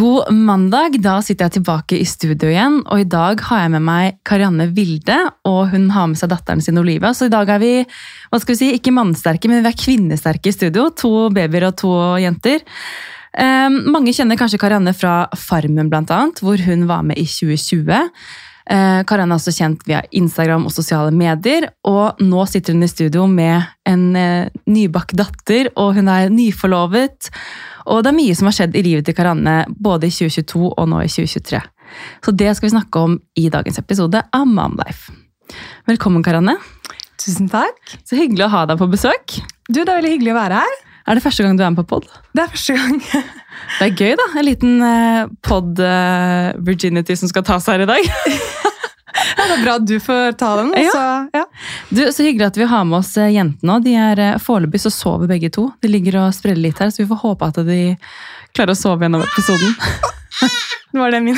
[0.00, 0.94] God mandag.
[1.04, 2.78] Da sitter jeg tilbake i studio igjen.
[2.88, 6.62] Og i dag har jeg med meg Karianne Vilde, og hun har med seg datteren
[6.64, 7.10] sin Olivia.
[7.12, 10.48] Så i dag er vi hva skal vi si, ikke mannsterke, men vi er kvinnesterke
[10.48, 10.86] i studio.
[11.02, 12.64] To babyer og to jenter.
[13.36, 18.08] Um, mange kjenner kanskje Karianne fra Farmen, blant annet, hvor hun var med i 2020.
[18.68, 22.90] Uh, Karianne er også kjent via Instagram og sosiale medier, og nå sitter hun i
[22.90, 27.30] studio med en uh, nybakt datter, og hun er nyforlovet.
[27.90, 30.90] Og det er mye som har skjedd i livet til Karanne både i 2022 og
[30.92, 31.62] nå i 2023.
[32.24, 35.16] Så det skal vi snakke om i dagens episode av Momlife.
[35.88, 36.58] Velkommen, Karanne.
[37.20, 37.80] Tusen takk.
[38.06, 39.40] Så hyggelig å ha deg på besøk.
[39.68, 40.78] Du, Det er veldig hyggelig å være her.
[41.10, 42.06] Er det første gang du er med på pod?
[42.30, 43.00] Det er første gang.
[43.80, 44.26] det er gøy, da.
[44.38, 48.10] En liten uh, pod uh, virginity som skal tas her i dag.
[49.36, 50.70] Ja, det er bra at du får ta den.
[50.78, 50.92] Ja.
[50.94, 51.44] Så, ja.
[51.90, 53.84] Du, så hyggelig at vi har med oss eh, jentene òg.
[53.84, 55.66] De er eh, Foreløpig så sover begge to.
[55.82, 57.80] De ligger og spreller litt her, så vi får håpe at de
[58.54, 59.76] klarer å sove gjennom episoden.
[60.94, 61.36] Nå var det min.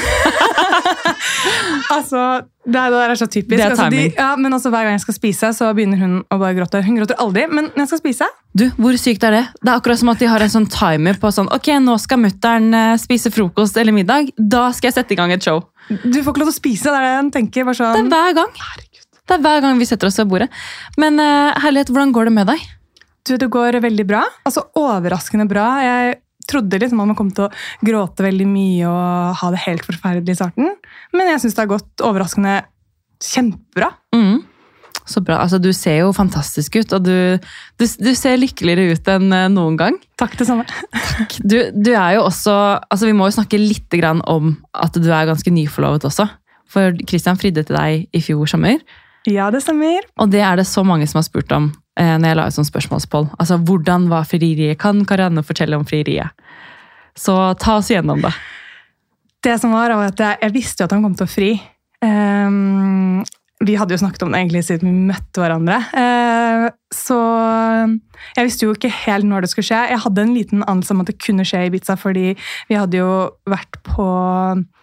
[1.95, 2.21] altså,
[2.65, 3.57] det, det, der er så typisk.
[3.59, 6.15] Det er altså, de, ja, men altså, Hver gang jeg skal spise, så begynner hun
[6.25, 6.81] å bare gråte.
[6.87, 9.45] Hun gråter aldri, men når jeg skal spise Du, Hvor sykt er det?
[9.61, 12.23] Det er akkurat som at de har en sånn timer på sånn Ok, nå skal
[12.23, 14.33] mutter'n eh, spise frokost eller middag.
[14.37, 15.65] Da skal jeg sette i gang et show.
[15.89, 16.89] Du får ikke lov til å spise.
[16.89, 17.69] Det er det hun tenker.
[17.69, 18.55] Bare Det er sånn, hver gang.
[19.23, 20.49] Det er hver gang vi setter oss ved bordet.
[21.01, 22.71] Men uh, herlighet, hvordan går det med deg?
[23.27, 24.23] du, Det går veldig bra.
[24.49, 25.67] Altså Overraskende bra.
[25.85, 27.53] Jeg trodde liksom at man kom til å
[27.85, 30.73] gråte veldig mye og ha det helt forferdelig i starten.
[31.17, 32.61] Men jeg syns det har gått overraskende
[33.23, 33.93] kjempebra.
[34.15, 34.41] Mm.
[35.07, 35.41] Så bra.
[35.43, 37.39] Altså, du ser jo fantastisk ut, og du,
[37.81, 39.97] du, du ser lykkeligere ut enn eh, noen gang.
[40.21, 40.67] Takk, det samme.
[41.43, 42.55] Du, du er jo også
[42.87, 46.29] altså Vi må jo snakke litt grann om at du er ganske nyforlovet også.
[46.73, 48.79] For Christian fridde til deg i fjor sommer,
[49.29, 50.07] Ja, det stemmer.
[50.19, 52.57] og det er det så mange som har spurt om eh, når jeg la ut
[52.57, 53.29] sånn spørsmålspoll.
[53.43, 54.81] Altså, hvordan var frieriet?
[54.83, 56.33] Kan Karianne fortelle om frieriet?
[57.19, 58.33] Så ta oss gjennom det.
[59.43, 61.53] Det som var, var at jeg visste jo at han kom til å fri.
[62.03, 63.23] Um,
[63.63, 65.79] vi hadde jo snakket om det egentlig siden vi møtte hverandre.
[65.95, 67.19] Uh, så
[68.37, 69.81] jeg visste jo ikke helt når det skulle skje.
[69.93, 72.33] Jeg hadde en liten anelse om at det kunne skje i Ibiza, fordi
[72.71, 73.11] vi hadde jo
[73.51, 74.07] vært på,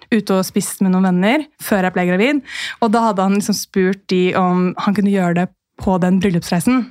[0.09, 2.43] ute og spist med noen venner før jeg ble gravid.
[2.83, 5.47] Og da hadde han liksom spurt de om han kunne gjøre det
[5.79, 6.83] på den bryllupsreisen.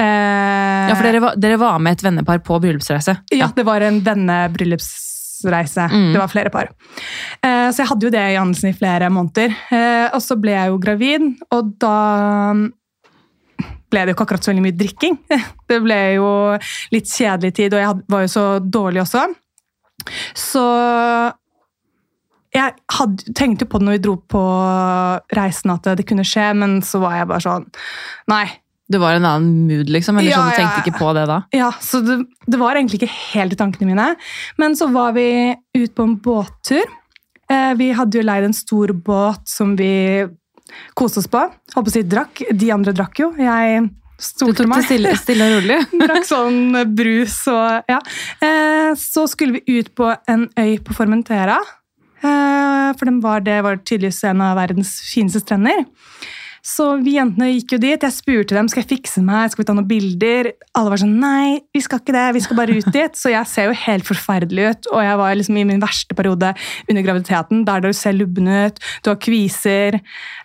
[0.00, 3.18] Eh, Ja, for dere var, dere var med et vennepar på bryllupsreise.
[3.36, 5.86] ja, det var en vennebryllupsreise.
[5.92, 6.12] Mm.
[6.14, 6.70] Det var flere par.
[7.42, 9.54] Eh, så jeg hadde jo det i anelsen i flere måneder.
[9.70, 11.96] Eh, og så ble jeg jo gravid, og da
[13.90, 15.16] ble det jo ikke akkurat så veldig mye drikking.
[15.70, 16.26] Det ble jo
[16.94, 19.24] litt kjedelig tid, og jeg var jo så dårlig også.
[20.38, 20.62] Så
[22.54, 24.40] jeg hadde, tenkte på det når vi dro på
[25.38, 27.66] reisen at det kunne skje, men så var jeg bare sånn
[28.32, 28.46] Nei,
[28.90, 30.18] Det var en annen mood, liksom?
[30.18, 30.82] Eller Ja, sånn, du ja.
[30.82, 31.36] ikke på det da?
[31.54, 32.16] Ja, så det,
[32.50, 34.08] det var egentlig ikke helt i tankene mine.
[34.58, 35.28] Men så var vi
[35.76, 36.82] ute på en båttur.
[37.50, 39.92] Eh, vi hadde jo leid en stor båt som vi
[40.98, 41.44] koste oss på.
[41.74, 42.42] Holdt på å si drakk.
[42.50, 43.30] De andre drakk jo.
[43.38, 44.84] Jeg Du stolte tok det meg.
[44.90, 45.78] stille, stille og rolig?
[46.04, 46.60] Drakk sånn
[46.94, 48.00] brus og ja.
[48.44, 51.56] Eh, så skulle vi ut på en øy på Formentera.
[52.20, 55.86] Eh, for den var, det var tydeligvis en av verdens fineste strender.
[56.62, 58.02] Så vi jentene gikk jo dit.
[58.02, 60.50] Jeg spurte dem skal jeg fikse meg, skal vi ta noen bilder.
[60.76, 63.16] Alle var sånn nei, vi skal ikke det, vi skal bare ut dit.
[63.16, 66.52] Så jeg ser jo helt forferdelig ut, og jeg var liksom i min verste periode
[66.88, 67.64] under graviditeten.
[67.64, 70.00] Der du ser lubben ut, du har kviser,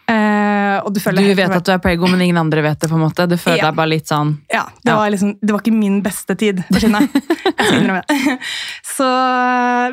[0.06, 2.90] Uh, og du Du vet at du er prego, men ingen andre vet det.
[2.92, 3.26] på en måte.
[3.28, 3.72] Du føler Ja.
[3.72, 4.97] deg bare litt sånn Ja, det, Ja.
[4.97, 7.09] Var liksom, det var ikke min beste tid på skinnet.
[8.84, 9.08] Så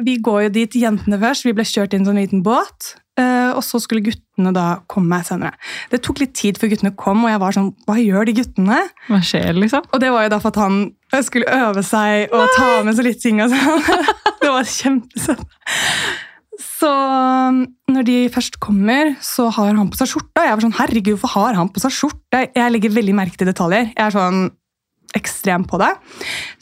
[0.04, 1.44] vi går jo dit, jentene først.
[1.46, 2.96] Vi ble kjørt inn i en sånn liten båt.
[3.20, 5.56] Eh, Og så skulle guttene da komme senere.
[5.92, 8.80] Det tok litt tid før guttene kom, og jeg var sånn Hva gjør de guttene?
[9.08, 9.86] Hva skjer, liksom?
[9.92, 10.82] Og det var jo da for at han
[11.22, 13.42] skulle øve seg og ta med seg litt ting.
[13.44, 13.88] og sånn.
[14.42, 15.44] Det var kjempesøtt.
[16.62, 17.60] Så um,
[17.90, 20.40] når de først kommer, så har han på seg skjorte.
[20.40, 22.42] Og jeg var sånn, herregud, hvorfor har han på seg skjorte?
[22.56, 23.92] Jeg legger veldig merke til detaljer.
[23.92, 24.42] Jeg er sånn
[25.16, 25.92] ekstrem på det.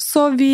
[0.01, 0.53] Så vi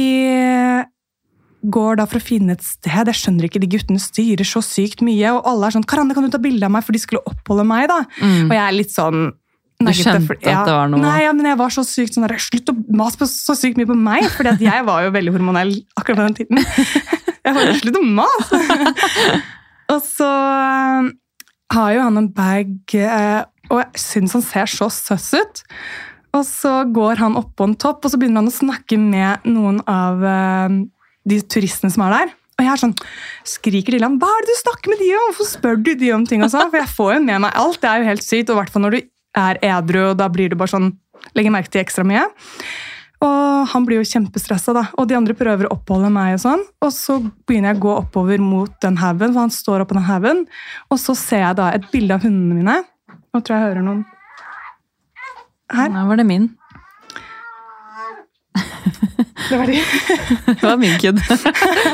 [1.72, 3.08] går da for å finne et sted.
[3.10, 5.32] Jeg skjønner ikke, de guttene styrer så sykt mye.
[5.36, 6.84] Og alle er sånn, Karanne, kan du ta bilde av meg?
[6.86, 8.02] For de skulle oppholde meg, da.
[8.20, 8.46] Mm.
[8.48, 9.20] Og jeg er litt sånn
[9.82, 12.26] Du skjønte for- at det var noe- Nei, ja, men jeg var så sykt sånn
[12.26, 15.74] der, Slutt å mase så sykt mye på meg, for jeg var jo veldig hormonell
[15.98, 16.64] akkurat på den tiden.
[17.46, 18.58] Jeg bare, Slutt å mase!
[19.92, 21.10] og så eh,
[21.76, 25.62] har jo han en bag, eh, og jeg syns han ser så søss ut.
[26.34, 29.46] Og så går han opp på en topp, og så begynner han å snakke med
[29.46, 30.76] noen av eh,
[31.28, 32.34] de turistene som er der.
[32.56, 32.94] Og jeg er sånn,
[33.44, 35.25] skriker til ham, hva er det du snakker med de om?
[35.28, 36.44] Hvorfor spør du de om ting?
[36.44, 36.70] Og sånn?
[36.73, 37.81] For jeg får jo med meg alt.
[37.82, 38.49] Det er jo helt sykt.
[38.49, 39.00] Og i hvert fall når du
[39.37, 40.94] er edru, og da blir du bare sånn,
[41.37, 42.25] legger merke til ekstra mye.
[43.26, 44.87] Og han blir jo kjempestressa, da.
[45.00, 46.64] Og de andre prøver å oppholde meg, og sånn.
[46.84, 47.19] Og så
[47.49, 50.44] begynner jeg å gå oppover mot den haugen, for han står oppå den haugen.
[50.88, 52.82] Og så ser jeg da et bilde av hundene mine.
[53.32, 54.05] Nå tror jeg jeg hører noen
[55.76, 55.90] her.
[55.93, 56.50] Nå var det min.
[59.37, 59.81] Det var de.
[60.61, 61.21] Det var min kødd.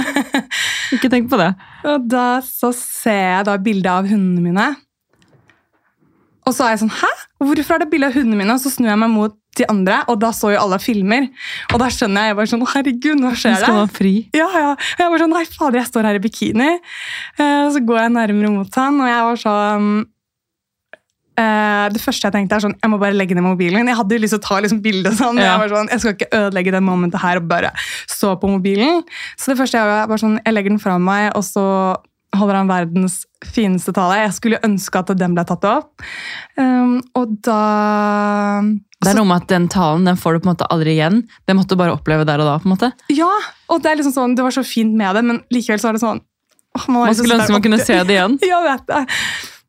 [0.94, 1.50] Ikke tenk på det.
[1.88, 4.66] Og da så ser jeg da bildet av hundene mine.
[6.46, 7.10] Og så er jeg sånn Hæ?
[7.42, 8.54] Hvorfor er det bilde av hundene mine?
[8.56, 11.26] Og så snur jeg meg mot de andre, og da så jo alle filmer.
[11.74, 13.80] Og da skjønner jeg jeg bare sånn Herregud, hva skjer skal det?
[13.82, 14.12] man fri.
[14.32, 14.70] Ja, ja.
[14.78, 16.70] Og jeg var sånn Nei, fader, jeg står her i bikini.
[17.36, 19.90] Eh, og så går jeg nærmere mot han, og jeg var sånn
[21.40, 23.88] eh, Det første jeg tenkte, er sånn Jeg må bare legge ned mobilen.
[23.88, 25.40] Jeg hadde jo lyst til å ta liksom bilde sånn.
[25.40, 25.54] Ja.
[25.54, 27.74] Jeg var sånn, jeg skal ikke ødelegge det momentet her og bare
[28.10, 29.02] stå på mobilen.
[29.36, 31.66] Så det første jeg gjør, er sånn Jeg legger den fra meg, og så
[32.36, 34.20] holder han verdens fineste tale.
[34.22, 36.04] Jeg skulle ønske at den ble tatt opp.
[36.56, 37.60] Um, og da
[39.02, 41.22] Det er noe med at den talen den får du på en måte aldri igjen.
[41.48, 42.58] Det måtte du bare oppleve der og da.
[42.62, 42.92] på en måte.
[43.12, 43.30] Ja,
[43.68, 45.98] og det er liksom sånn, det var så fint med det, men likevel så er
[45.98, 48.38] det sånn åh, har Man skulle ønske man kunne se det igjen.
[48.52, 49.02] Ja, vet det.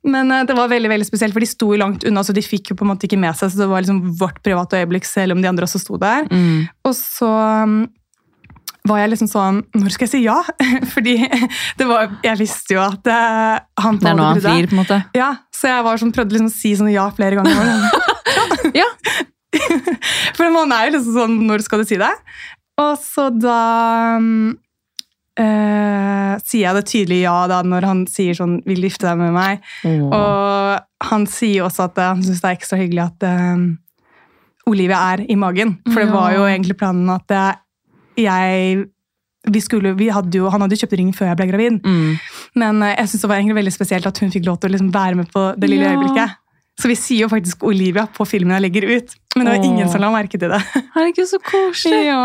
[0.04, 2.44] Men eh, det var veldig veldig spesielt, for de sto jo langt unna, så de
[2.46, 5.08] fikk jo på en måte ikke med seg, så det var liksom vårt private øyeblikk,
[5.08, 6.28] selv om de andre også sto der.
[6.32, 6.66] Mm.
[6.90, 7.30] Og så
[7.64, 7.78] um,
[8.90, 10.42] var jeg liksom sånn Når skal jeg si ja?
[10.94, 11.14] Fordi
[11.80, 13.20] det var, jeg visste jo at det,
[13.80, 15.00] han Det er nå han frir, på en måte.
[15.16, 17.88] Ja, så jeg var sånn, prøvde liksom å si sånn ja flere ganger.
[18.84, 18.88] Ja.
[20.34, 22.10] For man er jo liksom sånn Når skal du si det?
[22.82, 23.58] Og så da
[25.40, 29.18] eh, sier jeg det tydelig ja da når han sier sånn Vil du gifte deg
[29.22, 29.62] med meg?
[29.86, 30.08] Mm.
[30.14, 33.64] Og han sier også at eh, han syns det er ekstra hyggelig at uh,
[34.72, 35.78] Olivia er i magen.
[35.92, 36.14] For det Ja.
[36.16, 37.54] var jo egentlig planen at uh,
[38.18, 38.86] jeg
[39.52, 41.82] vi skulle, vi hadde jo, Han hadde jo kjøpt ring før jeg ble gravid.
[41.84, 42.14] Mm.
[42.56, 44.74] Men eh, jeg synes det var egentlig veldig spesielt at hun fikk lov til å
[44.78, 45.98] liksom være med på det lille Ja.
[45.98, 46.38] øyeblikket.
[46.82, 49.12] Så vi sier jo faktisk Olivia på filmen jeg legger ut.
[49.36, 50.60] Men det var ingen som la merke til det.
[50.96, 52.08] Herregud, så koselig.
[52.08, 52.24] Ja.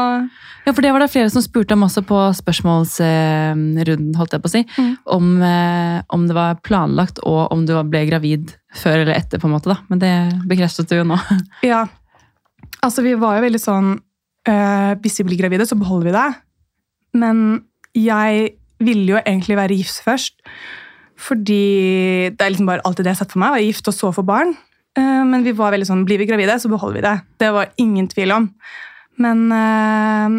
[0.64, 4.50] Ja, for det var det flere som spurte om også på spørsmålsrunden, holdt jeg på
[4.50, 4.62] å si.
[4.76, 4.90] Mm.
[5.16, 9.48] Om, eh, om det var planlagt, og om du ble gravid før eller etter, på
[9.48, 9.72] en måte.
[9.72, 9.78] da.
[9.88, 10.12] Men det
[10.50, 11.16] bekreftet du jo nå.
[11.70, 11.86] ja.
[12.84, 16.28] Altså, vi var jo veldig sånn øh, Hvis vi blir gravide, så beholder vi det.
[17.18, 17.40] Men
[17.96, 18.52] jeg
[18.84, 20.36] ville jo egentlig være gift først.
[21.18, 21.62] Fordi
[22.30, 23.56] det er liksom bare alltid det jeg har sett for meg.
[23.56, 24.54] Være gift og så få barn.
[24.98, 27.16] Eh, men vi var veldig sånn, blir vi gravide, så beholder vi det.
[27.42, 28.48] Det var ingen tvil om.
[29.18, 30.38] Men uh,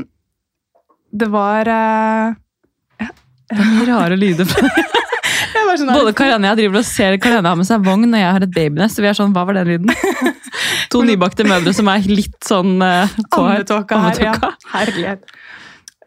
[1.11, 3.09] det var eh,
[3.49, 4.47] Det er mye rare lyder.
[5.69, 8.21] var sånn, Både Karianne og jeg driver og ser Karianne har med seg vogn, og
[8.21, 8.97] jeg har et babynest.
[8.97, 9.93] Så vi er sånn, hva var den lyden?
[10.93, 13.59] To nybakte mødre som er litt sånn uh, på her.
[13.59, 14.21] Ammetåka her.
[14.25, 14.53] Ja.
[14.73, 15.27] Herlighet.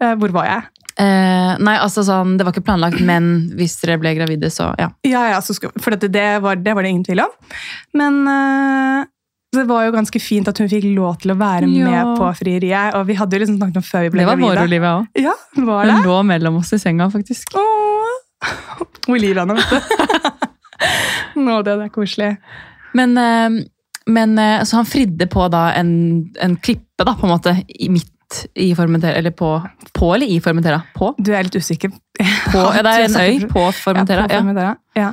[0.01, 0.72] Uh, hvor var jeg?
[0.99, 4.91] Eh, nei, altså sånn, det var ikke planlagt, men hvis dere ble gravide, så ja.
[5.07, 7.31] Ja, ja, så For dette, det, var, det var det ingen tvil om.
[7.97, 9.07] Men eh,
[9.57, 11.89] det var jo ganske fint at hun fikk lov til å være Ja.
[11.89, 12.93] med på frieriet.
[12.99, 14.37] Og vi hadde jo liksom snakket om før vi ble gravide.
[14.37, 14.69] Det var vår gravide.
[14.69, 15.25] Olivia òg.
[15.25, 15.97] Ja, var det?
[15.97, 17.57] Hun lå mellom oss i senga, faktisk.
[17.57, 18.15] Åh.
[19.13, 19.77] Olivia nå, vet du.
[21.47, 22.31] Nå, det er koselig.
[22.93, 23.61] Men, eh,
[24.13, 24.37] men
[24.67, 25.93] så han fridde på da en,
[26.43, 27.87] en klippe, da, på en måte, i
[28.55, 29.17] i Formentera.
[29.19, 29.55] Eller på,
[29.93, 30.81] på eller i Formentera?
[30.95, 31.13] På?
[31.17, 31.91] Du er litt usikker.
[32.51, 34.25] på ja, det er en øy på Formentera.
[34.25, 34.73] Ja, på Formentera.
[34.97, 35.11] Ja.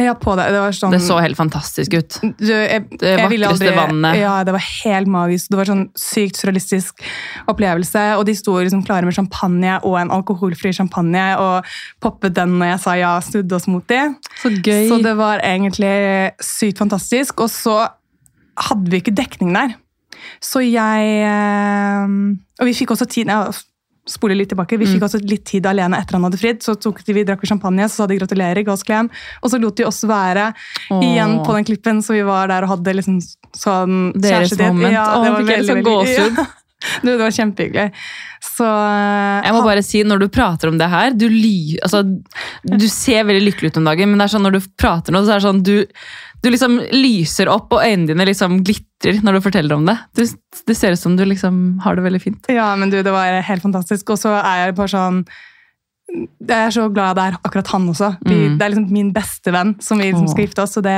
[0.00, 0.48] ja, på det.
[0.54, 2.18] Det var sånn det så helt fantastisk ut.
[2.22, 4.18] du, jeg, Det vakreste aldri, vannet.
[4.20, 5.52] Ja, det var helt magisk.
[5.52, 7.06] Det var sånn sykt surrealistisk
[7.52, 8.04] opplevelse.
[8.20, 11.70] Og de sto liksom klare med champagne og en alkoholfri champagne og
[12.04, 14.02] poppet den når jeg sa ja, snudde oss mot de.
[14.42, 14.88] Så gøy.
[14.92, 15.96] Så det var egentlig
[16.44, 17.46] sykt fantastisk.
[17.46, 17.80] Og så
[18.66, 19.76] hadde vi ikke dekning der.
[20.42, 22.12] Så jeg eh,
[22.60, 23.32] Og vi fikk også tid
[24.06, 24.76] Spole litt tilbake.
[24.78, 26.60] Vi fikk også litt tid alene etter han hadde fridd.
[26.62, 29.08] Så tok de, vi drakk vi champagne, så sa de gratulerer, ga oss klem.
[29.42, 30.52] Og så lot de oss være
[30.94, 31.00] Åh.
[31.02, 33.18] igjen på den klippen, så vi var der og hadde liksom
[33.50, 34.92] sånn Deres kjærestedate.
[34.94, 36.38] Ja, Åh, fikk veldig, sånn gåsehud.
[36.38, 36.46] ja.
[37.02, 37.88] Du, det var kjempehyggelig.
[38.44, 42.02] Så eh, Jeg må bare si, når du prater om det her, du, ly, altså,
[42.62, 45.24] du ser veldig lykkelig ut om dagen, men det er sånn når du prater nå,
[45.24, 45.74] så er det sånn, du,
[46.44, 49.96] du liksom lyser opp, og øynene dine liksom glitrer når du forteller om det.
[50.14, 50.22] Du,
[50.68, 52.48] det ser ut som du liksom har det veldig fint.
[52.52, 54.12] Ja, men du, det var helt fantastisk.
[54.14, 55.22] Og så er jeg bare sånn
[56.46, 58.12] Jeg er så glad det er akkurat han også.
[58.22, 58.58] Vi, Mm.
[58.58, 60.94] Det er liksom min beste venn som vi liksom skal gifte oss, så det,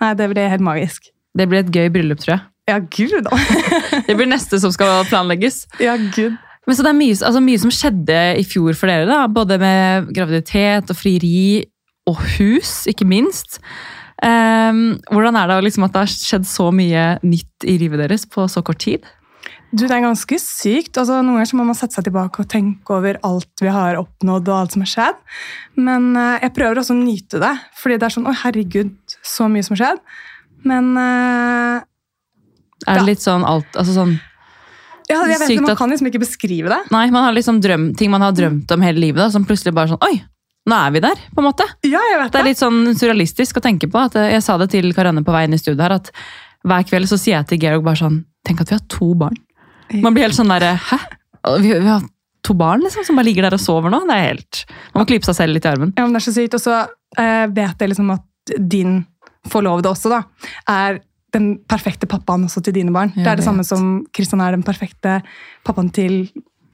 [0.00, 1.10] nei, det blir helt magisk.
[1.36, 2.46] Det blir et gøy bryllup, tror jeg.
[2.70, 3.36] Ja, gud da.
[4.06, 5.64] Det blir neste som skal planlegges.
[5.82, 6.38] Ja, gud.
[6.66, 9.24] Men så det er mye, altså mye som skjedde i fjor for dere, da.
[9.32, 11.64] Både med graviditet og frieri
[12.10, 13.58] og hus, ikke minst.
[14.22, 18.26] Ehm, hvordan er det liksom at det har skjedd så mye nytt i livet deres
[18.28, 19.06] på så kort tid?
[19.72, 20.98] Du, Det er ganske sykt.
[20.98, 24.48] Altså, noen ganger må man sette seg tilbake og tenke over alt vi har oppnådd
[24.50, 25.20] og alt som har skjedd.
[25.78, 28.90] Men uh, jeg prøver også å nyte det, fordi det er sånn Å, herregud,
[29.22, 30.02] så mye som har skjedd.
[30.68, 31.80] Men uh,
[32.88, 33.06] Er det Ja.
[33.06, 34.18] litt sånn alt altså sånn,
[35.10, 36.80] Ja, jeg vet, Sykt Man at- kan liksom ikke beskrive det.
[36.92, 39.72] Nei, man har liksom drøm, ting man har drømt om hele livet, da, som plutselig
[39.74, 40.20] bare sånn Oi,
[40.68, 41.64] nå er vi der, på en måte.
[41.88, 43.98] Ja, jeg vet Det det er litt sånn surrealistisk å tenke på.
[43.98, 46.10] at eh, Jeg sa det til Karianne på vei inn i studio her, at
[46.68, 49.36] hver kveld så sier jeg til Georg bare sånn Tenk at vi har to barn.
[50.00, 50.96] Man blir helt sånn derre Hæ?
[51.60, 52.04] Vi, vi har
[52.46, 54.00] to barn liksom, som bare ligger der og sover nå?
[54.08, 54.64] Det er helt
[54.94, 55.92] Man må klype seg selv litt i armen.
[55.96, 56.56] Ja, men det er så sykt.
[56.56, 56.76] Og så
[57.20, 59.02] eh, vet jeg liksom at din
[59.50, 60.22] forlovede også da,
[60.68, 61.00] er
[61.34, 63.12] den perfekte pappaen også til dine barn.
[63.14, 65.20] Jeg det er det samme som Kristian er den perfekte
[65.66, 66.24] pappaen til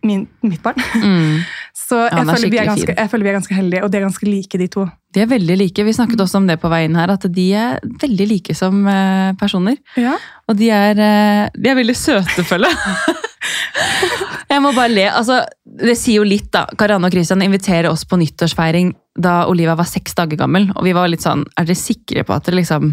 [0.07, 0.81] min, mitt barn.
[1.03, 1.43] Mm.
[1.87, 3.99] Så jeg, er føler vi er ganske, jeg føler vi er ganske heldige, og de
[3.99, 4.87] er ganske like, de to.
[5.15, 5.85] De er veldig like.
[5.87, 9.37] Vi snakket også om det på veien her, at de er veldig like som eh,
[9.39, 9.77] personer.
[10.01, 10.17] Ja.
[10.51, 13.17] Og de er, eh, de er veldig søte, føler jeg.
[14.47, 15.05] Jeg må bare le.
[15.11, 16.65] altså, Det sier jo litt, da.
[16.79, 20.69] Karianne og Christian inviterer oss på nyttårsfeiring da Olivia var seks dager gammel.
[20.77, 22.91] Og vi var litt sånn Er dere sikre på at dere liksom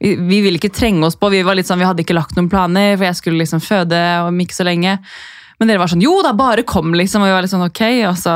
[0.00, 1.30] Vi, vi ville ikke trenge oss på.
[1.32, 4.02] Vi var litt sånn, vi hadde ikke lagt noen planer, for jeg skulle liksom føde
[4.26, 4.98] om ikke så lenge.
[5.60, 7.22] Men dere var sånn Jo da, bare kom, liksom.
[7.24, 7.82] Og vi var litt sånn ok.
[8.10, 8.34] Og så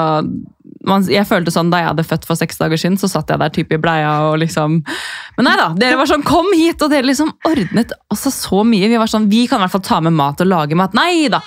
[0.89, 3.41] man, jeg følte sånn, Da jeg hadde født for seks dager siden, så satt jeg
[3.43, 4.79] der type i bleia og liksom
[5.37, 6.81] Men nei da, dere var sånn kom hit!
[6.81, 8.89] Og dere liksom ordnet også så mye.
[8.89, 10.97] Vi var sånn, vi kan i hvert fall ta med mat og lage mat.
[10.97, 11.43] Nei da!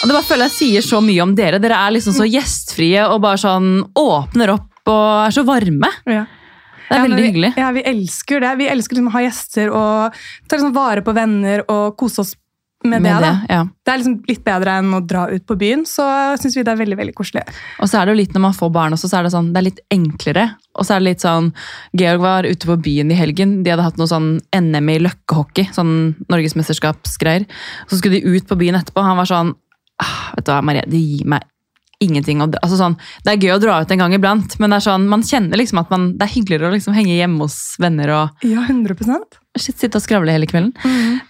[0.00, 1.60] Og det bare føler jeg sier så mye om dere.
[1.60, 5.90] Dere er liksom så gjestfrie og bare sånn åpner opp og er så varme.
[6.08, 6.24] Ja.
[6.90, 7.50] Det er Ja, veldig hyggelig.
[7.60, 8.54] Ja, vi elsker det.
[8.58, 10.16] Vi elsker liksom å ha gjester og
[10.48, 12.32] ta liksom vare på venner og kose oss
[12.88, 13.14] med, det.
[13.20, 13.32] da.
[13.48, 13.60] ja.
[13.84, 16.06] Det er liksom litt bedre enn å dra ut på byen, så
[16.40, 17.42] syns vi det er veldig veldig koselig.
[17.82, 19.50] Og så er det jo litt når man får barn også, så er det sånn,
[19.52, 20.46] det er litt enklere.
[20.78, 21.50] Og så er det litt sånn,
[22.00, 25.68] Georg var ute på byen i helgen, de hadde hatt noe sånn NM i løkkehockey,
[25.76, 25.94] sånn
[26.32, 27.44] norgesmesterskapsgreier.
[27.90, 29.54] Så skulle de ut på byen etterpå, han var sånn,
[30.00, 31.44] ah, vet du hva Marie, det gir meg
[32.00, 32.40] ingenting.
[32.48, 32.96] Det, altså sånn,
[33.26, 35.60] det er gøy å dra ut en gang iblant, men det er sånn, man kjenner
[35.60, 38.96] liksom at man, det er hyggeligere å liksom henge hjemme hos venner og Ja, 100
[39.58, 40.70] shit, sitte og skravle hele kvelden.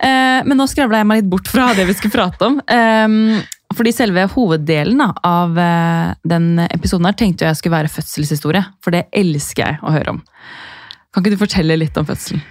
[0.00, 2.60] Eh, men nå skravla jeg meg litt bort fra det vi skulle prate om.
[2.66, 3.40] Eh,
[3.76, 8.64] fordi selve hoveddelen da, av eh, den episoden her tenkte jeg skulle være fødselshistorie.
[8.84, 10.22] For det elsker jeg å høre om.
[11.14, 12.42] Kan ikke du fortelle litt om fødselen?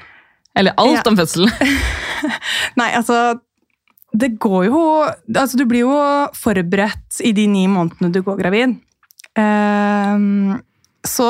[0.58, 1.06] Eller alt Ja.
[1.08, 1.52] om fødselen.
[2.80, 3.40] Nei, altså
[4.12, 5.94] Det går jo Altså, du blir jo
[6.36, 8.74] forberedt i de ni månedene du går gravid.
[9.40, 10.58] Ehm,
[11.08, 11.30] så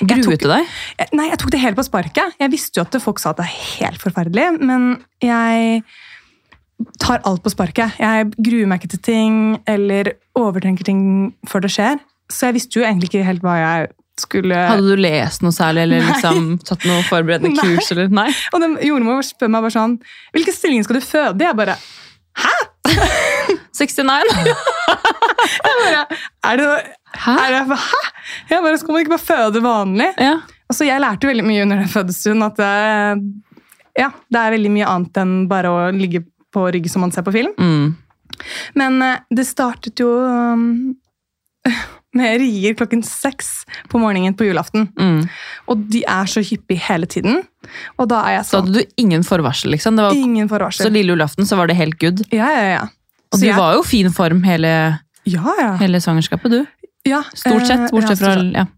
[0.00, 0.72] Gruet du deg?
[1.12, 2.36] Nei, jeg tok det helt på sparket.
[2.40, 4.88] Jeg visste jo at folk sa at det er helt forferdelig, men
[5.22, 5.82] jeg
[7.02, 7.98] tar alt på sparket.
[8.02, 9.36] Jeg gruer meg ikke til ting
[9.70, 11.02] eller overtenker ting
[11.48, 12.00] før det skjer.
[12.32, 13.90] Så jeg visste jo egentlig ikke helt hva jeg
[14.22, 17.62] skulle Hadde du lest noe særlig, eller liksom tatt noe forberedende Nei.
[17.76, 17.88] kurs?
[17.94, 18.10] eller?
[18.12, 18.28] Nei?
[18.52, 19.94] Og jordmor spør meg bare sånn
[20.36, 21.46] Hvilken stilling skal du føde?
[21.46, 21.78] Jeg bare
[23.82, 24.32] 69?
[25.66, 26.02] jeg bare,
[26.48, 26.68] Er det,
[27.12, 27.36] Hæ?
[27.36, 28.02] er det Hæ?
[28.50, 30.10] Jeg bare, Skal man ikke bare føde vanlig?
[30.22, 30.36] Ja.
[30.70, 32.70] Altså, jeg lærte veldig mye under den fødestuen at det,
[34.00, 36.22] ja, det er veldig mye annet enn bare å ligge
[36.52, 37.52] på rygg som man ser på film.
[37.60, 37.90] Mm.
[38.78, 40.94] Men eh, det startet jo um,
[42.18, 43.62] med rier klokken seks
[43.92, 44.88] på morgenen på julaften.
[44.96, 45.22] Mm.
[45.72, 47.42] Og de er så hyppige hele tiden.
[48.00, 49.96] Og da er jeg Så sånn hadde du ingen forvarsel, liksom?
[49.96, 52.24] Det var, Ingen så lille julaften så var det helt good?
[52.34, 52.84] Ja, ja, ja.
[53.32, 55.76] Og Så du jeg- var jo i fin form hele, Ja, ja.
[55.80, 56.66] hele svangerskapet, du.
[57.08, 57.22] ja.
[57.34, 58.66] Stort sett, eh, bortsett fra ja.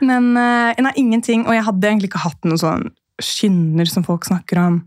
[0.00, 1.44] Men eh, nei, ingenting.
[1.46, 2.86] Og jeg hadde egentlig ikke hatt noen sånn
[3.20, 4.78] skinner som folk snakker om.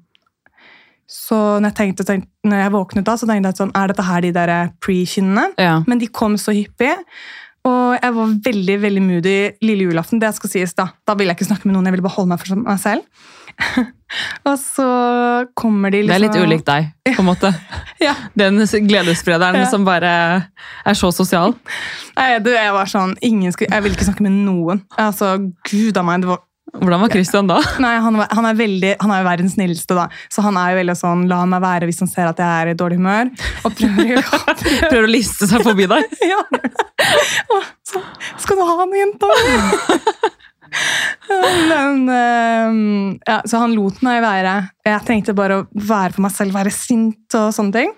[1.14, 4.06] Så når jeg, tenkte, tenkte, når jeg våknet da, så tenkte jeg sånn, er dette
[4.08, 5.52] her de der pre-skinnene?
[5.62, 5.76] ja.
[5.88, 6.96] Men de kom så hyppig.
[7.64, 10.20] Og jeg var veldig veldig moody lille julaften.
[10.20, 12.34] Det skal sies Da Da ville jeg ikke snakke med noen, jeg ville bare holde
[12.34, 13.06] meg for meg selv.
[14.50, 14.88] og så
[15.58, 17.54] kommer de Det liksom er litt ulikt deg, på en måte.
[18.04, 18.16] Ja.
[18.36, 19.68] Den gledessprederen Ja.
[19.72, 20.10] som bare
[20.86, 21.54] er så sosial.
[22.18, 24.82] Nei, du, jeg var sånn, ingen skulle, jeg ville ikke snakke med noen.
[25.00, 25.38] Altså,
[25.70, 26.42] gud av meg, det var
[26.74, 27.60] Hvordan var Christian da?
[27.84, 30.08] Nei, han, var- han er veldig, han er jo verdens snilleste, da.
[30.34, 32.72] Så han er jo veldig sånn la meg være hvis han ser at jeg er
[32.72, 33.30] i dårlig humør.
[33.62, 34.40] Og prøver å
[34.90, 36.16] Prøver å liste seg forbi deg?
[36.26, 36.40] ja.
[37.54, 38.02] Og så,
[38.42, 39.30] Skal du ha noe, jenta?
[41.70, 44.56] Men ehm, ja, Så han lot meg være.
[44.88, 47.94] Jeg trengte bare å være for meg selv, være sint og sånne ting.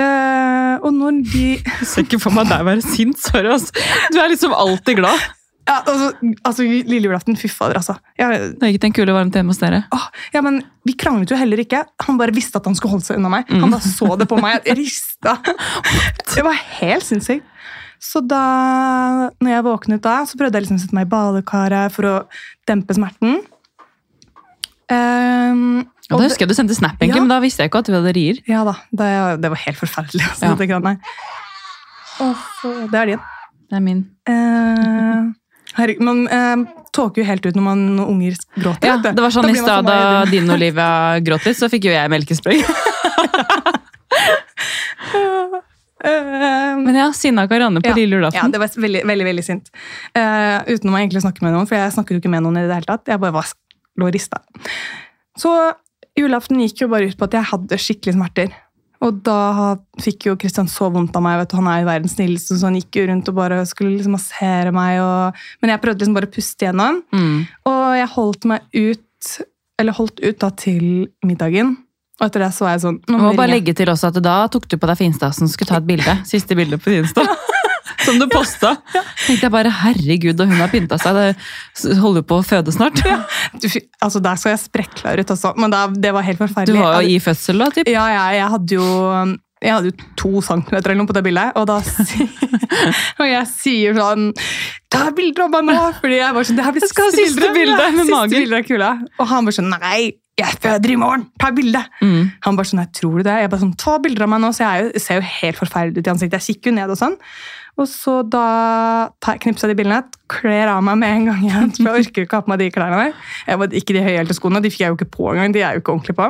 [0.00, 3.20] Eh, og når de Jeg ser ikke for meg deg være sint.
[3.20, 3.74] Sorry, altså.
[4.12, 5.26] Du er liksom alltid glad.
[5.68, 6.06] ja, altså,
[6.48, 7.98] altså, Lille julaften, fy fader, altså.
[8.18, 9.82] Jeg, Det gikk en kule varmt hjemme hos dere.
[9.94, 11.82] Åh, ja, men Vi kranglet jo heller ikke.
[12.06, 13.50] Han bare visste at han skulle holde seg unna meg.
[13.52, 14.62] Han bare så det på meg.
[14.64, 15.36] Jeg rista.
[16.30, 17.44] Det var helt sinnssykt.
[18.00, 21.92] Så da når jeg våknet da, så prøvde jeg liksom å sette meg i badekaret
[21.92, 22.14] for å
[22.68, 23.42] dempe smerten.
[24.90, 27.22] Um, Ja, da husker jeg du sendte snap, egentlig, Ja.
[27.22, 28.40] men da visste jeg ikke at du hadde rier.
[28.48, 30.24] ja da, det, det var helt forferdelig.
[30.26, 30.54] Altså, Ja.
[30.56, 30.98] dette greiene her.
[32.20, 33.20] Og det er din.
[33.70, 34.00] Det er min.
[34.28, 35.30] Uh,
[35.78, 38.88] herregud, man uh, tåker jo helt ut når, man, når unger gråter.
[38.90, 41.84] Ja, det var sånn Da i stad da meget- din Olivia gråt litt, så fikk
[41.84, 42.66] jo jeg melkesprøyt.
[46.96, 47.96] Ja, sinna Karianne på Ja.
[47.98, 49.70] lille Ja, det var veldig, veldig, veldig sint.
[50.16, 52.66] Uh, uten å egentlig snakke med noen, for jeg snakker jo ikke med noen i
[52.66, 53.06] det hele tatt.
[53.08, 53.52] Jeg bare var,
[54.00, 54.40] lå rista.
[55.38, 55.52] Så
[56.18, 58.52] julaften gikk jo bare ut på at jeg hadde skikkelig smerter.
[59.00, 61.38] Og da fikk jo Kristian så vondt av meg.
[61.40, 63.94] vet du, Han er jo verdens snilleste, så han gikk jo rundt og bare skulle
[63.94, 65.00] liksom massere meg.
[65.00, 67.00] Og, men jeg prøvde liksom bare å puste gjennom.
[67.12, 67.38] Mm.
[67.70, 69.30] Og jeg holdt meg ut,
[69.80, 70.84] eller holdt ut da til
[71.24, 71.78] middagen.
[72.20, 73.54] Og etter det så var jeg sånn nå må bare ringe.
[73.56, 76.16] legge til også at da tok du på deg finstasen skulle ta et bilde.
[76.32, 77.24] Siste bilde på Insta.
[78.04, 78.76] Som du posta.
[79.26, 81.16] tenkte jeg bare, herregud, og hun har pynta seg.
[81.16, 83.00] Det holder jo på å føde snart.
[83.60, 83.66] Du,
[84.00, 86.78] altså Der så jeg sprekla ut også, men da, det var helt forferdelig.
[86.78, 87.90] Du var jo i fødsel da, typ.
[87.92, 88.86] Ja, ja, jeg hadde jo
[89.60, 91.80] jeg hadde jo to centimeter eller noe på det bildet, og, da,
[93.20, 94.30] og jeg sier sånn
[94.90, 95.82] Ta bilder av meg nå!
[96.00, 98.38] Fordi jeg var sånn, det her blir siste, siste siste bilde Ja, med siste bildet
[98.38, 98.90] bilde av kula.
[99.20, 100.00] Og han bare sånn Nei,
[100.40, 101.28] jeg føder i morgen!
[101.40, 101.82] Ta bilde!
[102.02, 102.30] Mm.
[102.46, 103.38] Han bare sånn, jeg tror du det?
[103.44, 106.00] Jeg bare sånn, ta bilder av meg nå, så jeg er ser jo helt forferdelig
[106.02, 106.40] ut i ansiktet.
[106.40, 107.16] Jeg kikker jo ned og sånn.
[107.80, 111.86] Og så da knipser jeg de bildene, kler av meg med en gang igjen, for
[111.88, 113.28] jeg orker ikke å ha på meg de klærne der.
[113.48, 115.76] Jeg var, ikke de høyhælte skoene, de fikk jeg jo ikke på engang, de er
[115.76, 116.28] jo ikke ordentlig på.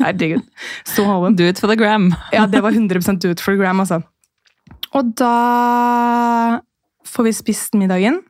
[0.00, 0.46] Herregud.
[0.88, 1.36] Så hoven.
[1.36, 2.12] Do it for the gram.
[2.32, 4.00] Ja, det var 100 do it for the gram, altså.
[4.96, 6.62] Og da
[7.06, 8.22] får vi spist middagen,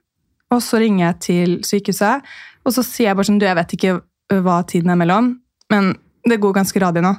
[0.51, 2.27] og så ringer jeg til sykehuset,
[2.67, 3.99] og så sier jeg bare sånn, du, jeg vet ikke
[4.33, 5.35] hva tiden er mellom,
[5.73, 5.93] men
[6.27, 7.13] det går ganske radig nå.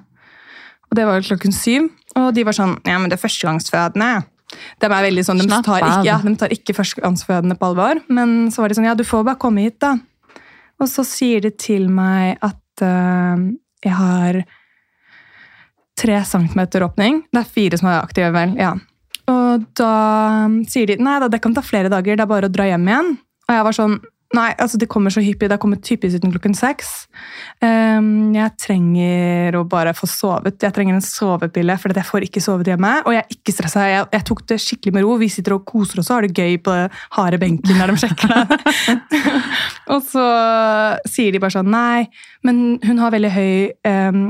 [0.87, 4.11] Og det var klokken syv, og de var sånn, ja, men det er førstegangsfødende.
[4.79, 8.51] De er veldig sånn, de tar, ikke, ja, de tar ikke førstegangsfødende på alvor, men
[8.53, 9.97] så var de sånn, ja, du får bare komme hit da.
[10.77, 13.47] Og så sier de til meg at uh,
[13.83, 14.43] jeg har
[15.97, 17.23] tre centimeter åpning.
[17.33, 18.53] Det er fire som er aktive, vel.
[18.61, 18.75] ja.
[19.27, 19.93] Og da
[20.71, 22.85] sier de nei da, det kan ta flere dager, det er bare å dra hjem
[22.87, 23.09] igjen.
[23.47, 23.97] Og jeg var sånn
[24.35, 25.47] Nei, altså det kommer så hyppig.
[25.47, 27.05] Det har kommet typisk uten klokken seks.
[27.63, 30.57] Um, jeg trenger å bare få sovet.
[30.63, 32.91] Jeg trenger en sovepille, for jeg får ikke sovet hjemme.
[33.07, 33.85] Og jeg er ikke stressa.
[33.87, 35.15] Jeg, jeg tok det skikkelig med ro.
[35.21, 36.75] Vi sitter og koser oss og har det gøy på
[37.15, 38.59] harde benken der de sjekker det.
[39.95, 40.27] og så
[41.07, 42.07] sier de bare sånn Nei,
[42.47, 43.53] men hun har veldig høy
[43.87, 44.25] um,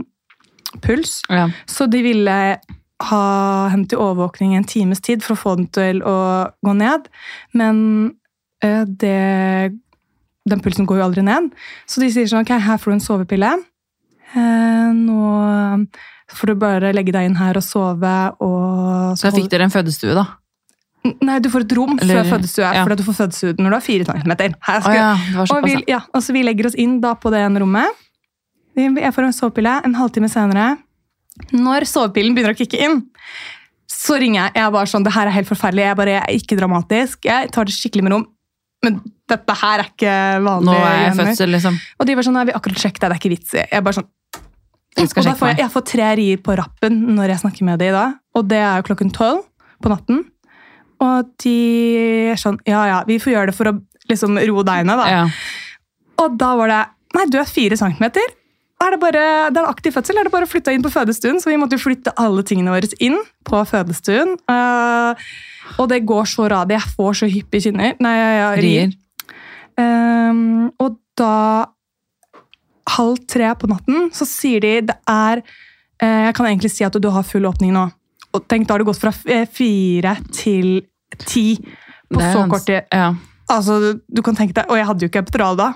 [0.85, 1.23] puls.
[1.31, 1.47] Ja.
[1.65, 2.37] Så de ville
[3.07, 3.23] ha
[3.71, 6.17] henne til overvåkning en times tid for å få den til å
[6.65, 7.09] gå ned.
[7.57, 7.81] Men
[8.65, 9.73] eh, det,
[10.47, 11.51] den pulsen går jo aldri ned.
[11.89, 13.51] Så de sier sånn Ok, her får du en sovepille.
[14.35, 15.87] Eh, nå
[16.37, 18.15] får du bare legge deg inn her og sove.
[18.43, 20.25] Og Så da fikk dere en fødestue, da.
[21.23, 22.63] Nei, du får et rom Eller- før fødestue.
[22.73, 22.83] ja.
[22.83, 24.55] For du får fødestue når du har fire centimeter.
[24.59, 27.59] Skal, ja, og, vi, ja, og så vi legger oss inn da på det ene
[27.63, 27.87] rommet.
[28.75, 30.77] Jeg får en sovepille en halvtime senere.
[31.53, 33.03] Når sovepillen begynner å kicke inn,
[33.87, 34.51] så ringer jeg.
[34.55, 35.85] Jeg er bare sånn, det her er helt forferdelig.
[35.87, 37.25] Jeg, bare, jeg er ikke dramatisk.
[37.25, 38.25] Jeg tar det skikkelig med rom.
[38.85, 40.69] Men dette her er ikke vanlig.
[40.69, 41.25] Nå er jeg hjemme.
[41.25, 41.79] fødsel, liksom.
[41.97, 43.53] Og de var sånn, nei, vi akkurat sjekket deg, det er ikke vits.
[43.53, 43.65] i».
[43.71, 44.09] Jeg bare sånn,
[44.97, 47.79] Jeg og da får jeg, jeg får tre rier på rappen når jeg snakker med
[47.81, 48.17] dem i dag.
[48.37, 49.43] Og det er jo klokken tolv
[49.83, 50.23] på natten.
[51.05, 51.57] Og de
[52.33, 53.75] er sånn, ja ja, vi får gjøre det for å
[54.09, 55.07] liksom roe deg ned da.
[55.11, 55.25] Ja.
[56.23, 56.83] Og da var det
[57.15, 58.33] Nei, du er fire centimeter.
[58.77, 61.39] Er det, bare, det er aktiv fødsel, er det bare å flytte inn på fødestuen?
[61.41, 64.35] Så vi måtte jo flytte alle tingene våre inn på fødestuen.
[64.45, 65.17] Uh,
[65.81, 66.77] og det går så radig.
[66.77, 67.95] Jeg får så hyppig kynner.
[68.05, 68.93] Nei, jeg, jeg rier.
[69.81, 71.33] Ehm, og da
[72.97, 76.95] halv tre på natten så sier de det er uh, Jeg kan egentlig si at
[77.01, 77.87] du har full åpning nå.
[78.37, 80.83] Og tenk, da har det gått fra eh, fire til
[81.23, 81.47] ti
[82.13, 82.85] på så kort tid.
[82.93, 83.11] Ja.
[83.49, 85.71] Altså, du kan tenke deg, Og jeg hadde jo ikke epidural da.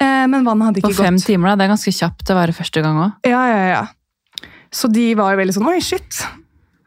[0.00, 0.96] Eh, men vannet hadde ikke gått.
[0.96, 1.26] På fem gått.
[1.26, 1.56] timer, da.
[1.56, 3.12] Det er ganske kjapt å være første gang òg.
[3.28, 4.46] Ja, ja, ja.
[4.72, 6.22] Så de var jo veldig sånn Oi, shit.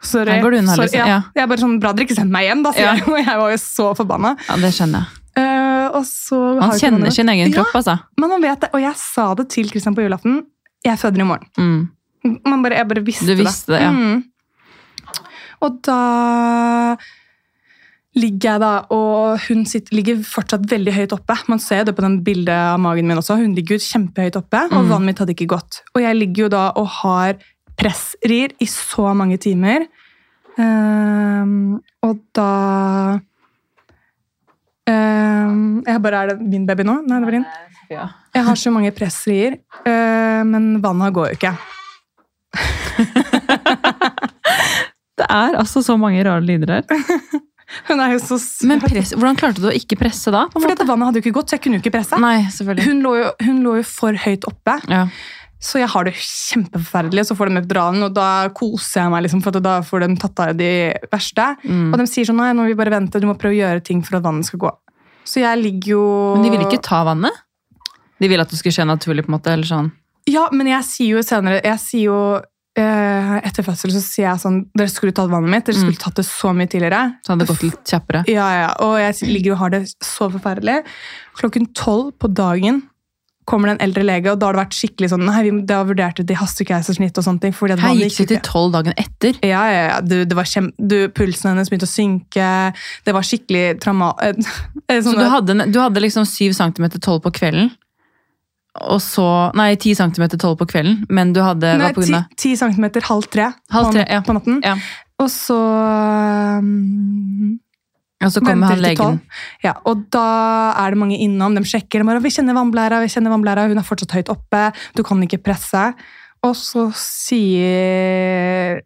[0.06, 0.32] Sorry.
[0.32, 1.00] Her går du unna, liksom.
[1.00, 1.06] Ja.
[1.08, 1.20] Ja.
[1.36, 2.96] Jeg er bare sånn, Bra dere ikke sendte meg hjem, da, sier Ja.
[2.96, 3.08] jeg.
[3.14, 4.36] Og jeg var jo så forbanna.
[4.50, 5.22] Ja, det skjønner jeg.
[5.36, 7.56] Uh, ikke kjenner sin egen Ja.
[7.58, 7.98] kropp, altså.
[8.18, 10.46] Men man vet det, og jeg sa det til Kristian på julaften.
[10.86, 11.50] Jeg føder i morgen.
[11.60, 12.40] Mm.
[12.46, 13.92] Man bare, jeg bare visste visste det, ja.
[13.92, 14.24] Mm.
[15.66, 16.96] Og da
[18.16, 21.36] ligger jeg da, og hun sitter, ligger fortsatt veldig høyt oppe.
[21.52, 23.36] Man ser det på den bildet av magen min også.
[23.42, 24.90] Hun ligger kjempehøyt oppe, og Mm.
[24.90, 25.82] vannet mitt hadde ikke gått.
[25.96, 27.36] Og jeg ligger jo da og har
[27.78, 29.86] pressrir i så mange timer.
[30.58, 33.20] Um, og da
[34.88, 37.02] um, Jeg bare, Er det min baby nå?
[37.06, 37.46] Nei, det var din.
[37.92, 38.06] Ja.
[38.34, 41.54] Jeg har så mange pressrier, uh, men vannet går jo ikke.
[45.16, 46.84] Det er altså så mange rare lyder her.
[47.88, 48.68] Hun er jo så søt.
[48.70, 50.46] Men press, hvordan klarte du å ikke presse da?
[50.54, 50.82] Fordi måte?
[50.86, 52.20] at vannet hadde jo ikke gått, så jeg kunne jo ikke presse.
[52.22, 52.38] Nei.
[52.86, 55.08] Hun lå, jo, hun lå jo for høyt oppe, Ja.
[55.60, 57.26] så jeg har det kjempeforferdelig.
[57.28, 60.40] Så får de epiduralen, og da koser jeg meg, liksom, for da får de tatt
[60.46, 60.72] av de
[61.12, 61.48] verste.
[61.66, 61.92] Mm.
[61.94, 63.84] Og de sier sånn nei, nå må vi bare vente, du må prøve å gjøre
[63.84, 64.72] ting for at vannet skal gå.
[65.26, 66.04] Så jeg ligger jo
[66.36, 67.34] Men de ville ikke ta vannet?
[68.22, 69.52] De ville at det skulle skje naturlig, på en måte?
[69.52, 69.92] eller sånn?
[70.30, 72.20] Ja, men jeg sier jo senere Jeg sier jo
[72.82, 75.66] etter fødsel så sier jeg sånn Dere skulle tatt vannet mitt.
[75.66, 75.86] Dere Mm.
[75.86, 77.04] skulle tatt det så mye tidligere.
[77.24, 78.24] Så hadde det gått litt kjappere.
[78.28, 80.84] Ja, ja, Og jeg ligger og har det så forferdelig.
[81.40, 82.84] Klokken tolv på dagen
[83.46, 85.76] kommer det en eldre lege, og da har det vært skikkelig sånn Nei, vi, det
[85.76, 87.54] har vurdert ut i hastekeisersnitt og sånne ting.
[87.54, 89.38] fordi Her gikk det til tolv dagen etter.
[89.46, 90.00] Ja, ja, ja.
[90.02, 90.72] Du, det var kjem...
[90.82, 92.74] du, pulsen hennes begynte å synke.
[93.06, 94.16] Det var skikkelig trauma...
[94.20, 94.34] eh,
[94.90, 97.70] eh, Så sånn- du hadde, du hadde liksom syv centimeter tolv på kvelden.
[98.82, 102.18] Og så Nei, 10 centimeter tolv på kvelden, men du hadde Nei, Hva på grunn
[102.20, 102.26] av?
[102.36, 104.22] 10 centimeter, halv tre, Halv på, ja.
[104.26, 104.58] på natten.
[104.66, 104.76] Ja.
[105.24, 105.56] Og så
[106.60, 107.60] um,
[108.24, 109.22] Og så kommer han legen.
[109.64, 110.26] Ja, og da
[110.82, 111.56] er det mange innom.
[111.56, 112.02] De sjekker.
[112.02, 114.66] De bare, vi kjenner vannblæra, vi kjenner vannblæra, hun er fortsatt høyt oppe.
[114.98, 115.86] Du kan ikke presse.
[116.46, 118.82] Og så sier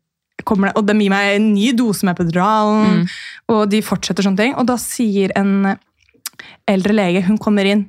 [0.48, 3.08] kommer det, Og de gir meg en ny dose med epiduralen, Mm.
[3.50, 4.54] og de fortsetter sånne ting.
[4.56, 5.76] Og da sier en
[6.68, 7.88] eldre lege Hun kommer inn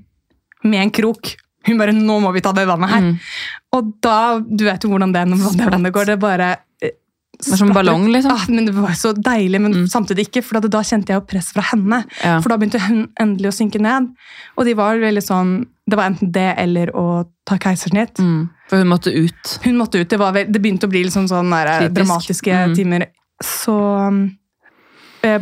[0.65, 1.37] med en krok.
[1.67, 3.03] Hun bare 'Nå må vi ta det vannet her'.
[3.11, 3.19] Mm.
[3.73, 6.07] Og da Du vet jo hvordan det er når det går.
[6.07, 6.91] Det bare eh,
[7.41, 8.31] Det var som en ballong, liksom.
[8.33, 9.87] Ah, men Det var så deilig, men Mm.
[9.89, 10.43] samtidig ikke.
[10.45, 12.05] For da kjente jeg jo press fra henne.
[12.25, 12.41] Ja.
[12.41, 14.09] For da begynte hun endelig å synke ned.
[14.59, 18.15] Og de var veldig sånn Det var enten det eller å ta keisersnitt.
[18.19, 18.49] Mm.
[18.69, 19.59] For hun måtte ut.
[19.65, 20.09] Hun måtte ut.
[20.09, 22.75] Det, var det begynte å bli liksom sånn der, dramatiske Mm.
[22.77, 23.07] timer.
[23.43, 23.75] Så
[24.07, 24.29] eh,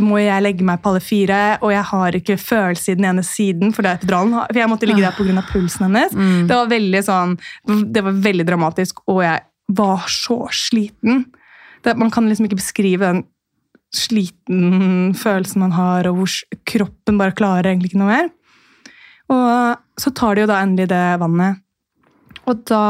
[0.03, 3.23] må jeg legge meg på alle fire, og jeg har ikke følelse i den ene
[3.27, 3.73] siden.
[3.75, 5.45] For, det for jeg måtte ligge der pga.
[5.53, 6.15] pulsen hennes.
[6.15, 6.49] Mm.
[6.51, 7.37] Det var veldig sånn,
[7.95, 9.45] det var veldig dramatisk, og jeg
[9.79, 11.27] var så sliten.
[11.85, 13.23] Det, man kan liksom ikke beskrive den
[13.95, 18.29] sliten følelsen man har, og hvor kroppen bare klarer egentlig ikke noe mer.
[19.33, 21.63] Og så tar de jo da endelig det vannet.
[22.49, 22.85] Og da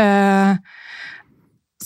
[0.00, 0.58] eh,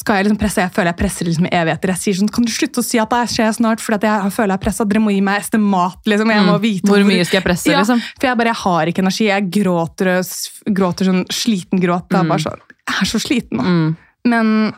[0.01, 1.93] skal jeg liksom presse, jeg føler jeg presser liksom evigheter.
[1.93, 4.55] Jeg sier sånn, kan du slutte å si at det skjer snart, for jeg føler
[4.55, 4.89] jeg er presset.
[4.89, 6.31] Dere må gi meg estimat, liksom.
[6.33, 6.63] Jeg må Mm.
[6.63, 7.79] vite Hvor mye skal jeg presse, Ja.
[7.83, 8.01] liksom?
[8.19, 9.27] For jeg bare, jeg har ikke energi.
[9.29, 10.09] Jeg gråter,
[10.73, 12.09] gråter sånn sliten gråt.
[12.09, 12.29] Det er Mm.
[12.29, 13.65] bare sånn, jeg er så sliten nå.
[13.65, 13.97] Mm.
[14.25, 14.75] Men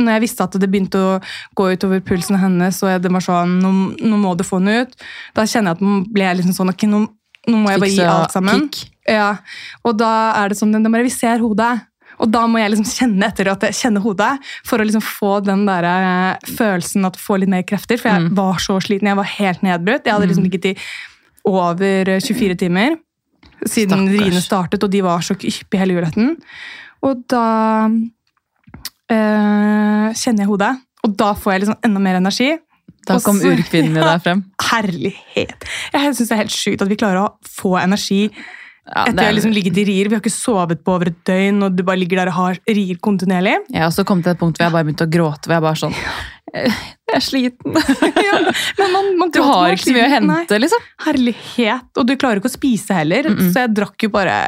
[0.00, 1.22] når jeg visste at det begynte å
[1.56, 4.94] gå utover pulsen hennes, og det var sånn, nå, nå må du få den ut,
[5.34, 7.08] da kjenner jeg at nå ble liksom sånn, ok, nå,
[7.48, 8.68] nå må jeg bare gi alt sammen.
[8.70, 8.90] kick.
[9.08, 9.36] Ja,
[9.84, 11.82] og da er det sånn, det bare, vi ser hodet.
[12.20, 14.30] Og da må jeg liksom kjenne etter at jeg kjenner hodet,
[14.66, 17.98] for å liksom få den der eh, følelsen at få litt mer krefter.
[18.00, 18.34] For jeg Mm.
[18.34, 20.04] var så sliten, jeg var helt nedbrutt.
[20.04, 20.76] Jeg hadde liksom ligget i
[21.46, 22.96] over eh, 24 timer
[23.66, 24.18] siden Stakkars.
[24.20, 26.36] riene startet, og de var så hyppige hele julaften.
[27.02, 27.44] Og da
[29.10, 30.72] eh, kjenner jeg hodet,
[31.06, 32.50] og da får jeg liksom enda mer energi.
[33.08, 34.16] Da Og kom urkvinnen Ja.
[34.18, 34.44] deg frem.
[34.68, 35.64] Herlighet!
[35.94, 38.28] Jeg syns det er helt sjukt at vi klarer å få energi
[38.88, 40.08] Ja, etter jeg har liksom ligget i rier.
[40.08, 42.60] Vi har ikke sovet på over et døgn, og du bare ligger der og har
[42.68, 43.58] rier kontinuerlig.
[43.68, 45.48] Jeg har også kommet til et punkt hvor jeg bare begynte å gråte.
[45.50, 45.96] Hvor jeg bare sånn
[46.48, 47.76] Jeg er sliten.
[48.28, 48.38] ja,
[48.78, 50.86] men man, man Du har ikke så mye å hente, liksom.
[51.04, 51.90] Herlighet!
[52.00, 53.50] Og du klarer ikke å spise heller, Mm-mm.
[53.52, 54.38] så jeg drakk jo bare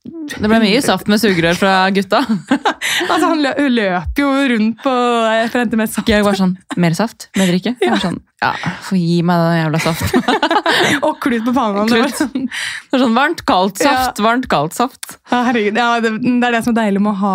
[0.00, 2.22] Det ble mye saft med sugerør fra gutta.
[3.10, 6.08] Altså, Han lø løp jo rundt på for å hente mer saft.
[6.08, 7.26] Jeg var sånn Mer saft?
[7.36, 7.72] Mer drikke?
[7.80, 8.50] Jeg var sånn, ja,
[8.86, 10.24] få gi meg den jævla saften.
[11.06, 11.84] Og klut på panna.
[11.88, 15.16] Det var sånn, Det var sånn Varmt, kaldt saft, varmt, kaldt saft.
[15.32, 17.34] ja, herregud, ja, det, det er det som er deilig med å ha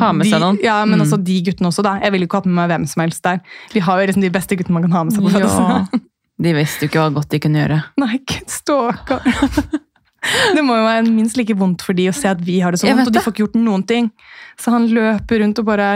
[0.00, 0.58] Ha med seg noen.
[0.62, 1.06] Ja, men Mm.
[1.06, 1.96] også de guttene også, da.
[2.02, 3.40] Jeg ville ikke hatt med meg hvem som helst der.
[3.74, 5.84] Vi har jo liksom de beste guttene man kan ha med seg på Ja.
[6.40, 7.78] De visste jo ikke hva godt de kunne gjøre.
[8.02, 9.26] Nei, stakkar.
[10.54, 12.80] Det må jo være minst like vondt for de å se at vi har det
[12.82, 14.10] så vondt, og de får ikke gjort noen ting.
[14.60, 15.86] Så han løper rundt og bare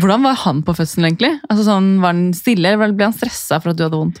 [0.00, 1.34] Hvordan var han på fødselen, egentlig?
[1.50, 4.20] Altså sånn, Var han stille, eller ble han stressa for at du hadde vondt?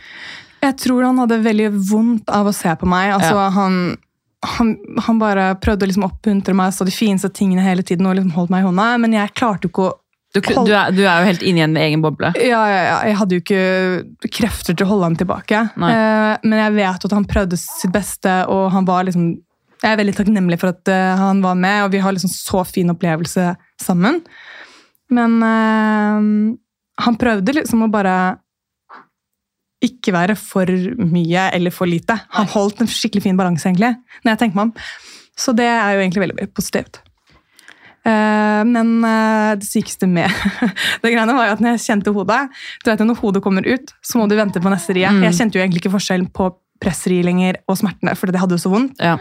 [0.66, 3.12] Jeg tror han hadde veldig vondt av å se på meg.
[3.16, 3.48] Altså, Ja.
[3.56, 3.78] han,
[4.56, 4.74] han,
[5.06, 8.34] han bare prøvde å liksom oppmuntre meg, sa de fineste tingene hele tiden og liksom
[8.36, 9.94] holdt meg i hånda, men jeg klarte jo ikke å
[10.36, 12.28] Du, du, er, du er jo helt inne i en egen boble.
[12.36, 15.62] ja, ja, ja, Jeg hadde jo ikke krefter til å holde ham tilbake.
[15.80, 19.30] Eh, men jeg vet at han prøvde sitt beste, og han var liksom
[19.86, 22.64] Jeg er veldig takknemlig for at uh, han var med, og vi har liksom så
[22.66, 24.18] fin opplevelse sammen.
[25.14, 26.56] Men uh,
[27.06, 28.16] han prøvde liksom å bare
[29.86, 30.66] ikke være for
[30.98, 32.16] mye eller for lite.
[32.34, 33.92] Han holdt en skikkelig fin balanse, egentlig,
[34.24, 34.88] når jeg tenker meg om.
[35.38, 36.98] Så det er jo egentlig veldig, positivt.
[38.08, 38.92] Eh, men
[39.60, 40.32] det sykeste med
[41.02, 42.38] det greiene var jo at når jeg kjente hodet
[42.84, 45.10] du vet Når hodet kommer ut, så må du vente på neste rie.
[45.12, 45.26] Mm.
[45.28, 46.48] Jeg kjente jo egentlig ikke forskjellen på
[46.82, 48.96] pressri lenger og smertene, for det hadde jo så vondt.
[49.02, 49.18] Ja.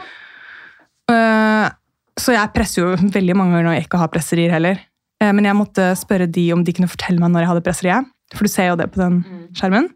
[1.12, 1.68] Eh,
[2.16, 4.80] så jeg presser jo veldig mange ganger når jeg ikke har presserier heller.
[5.22, 8.14] Eh, men jeg måtte spørre de om de kunne fortelle meg når jeg hadde presseriet.
[8.36, 9.20] For du ser jo det på den
[9.56, 9.92] skjermen.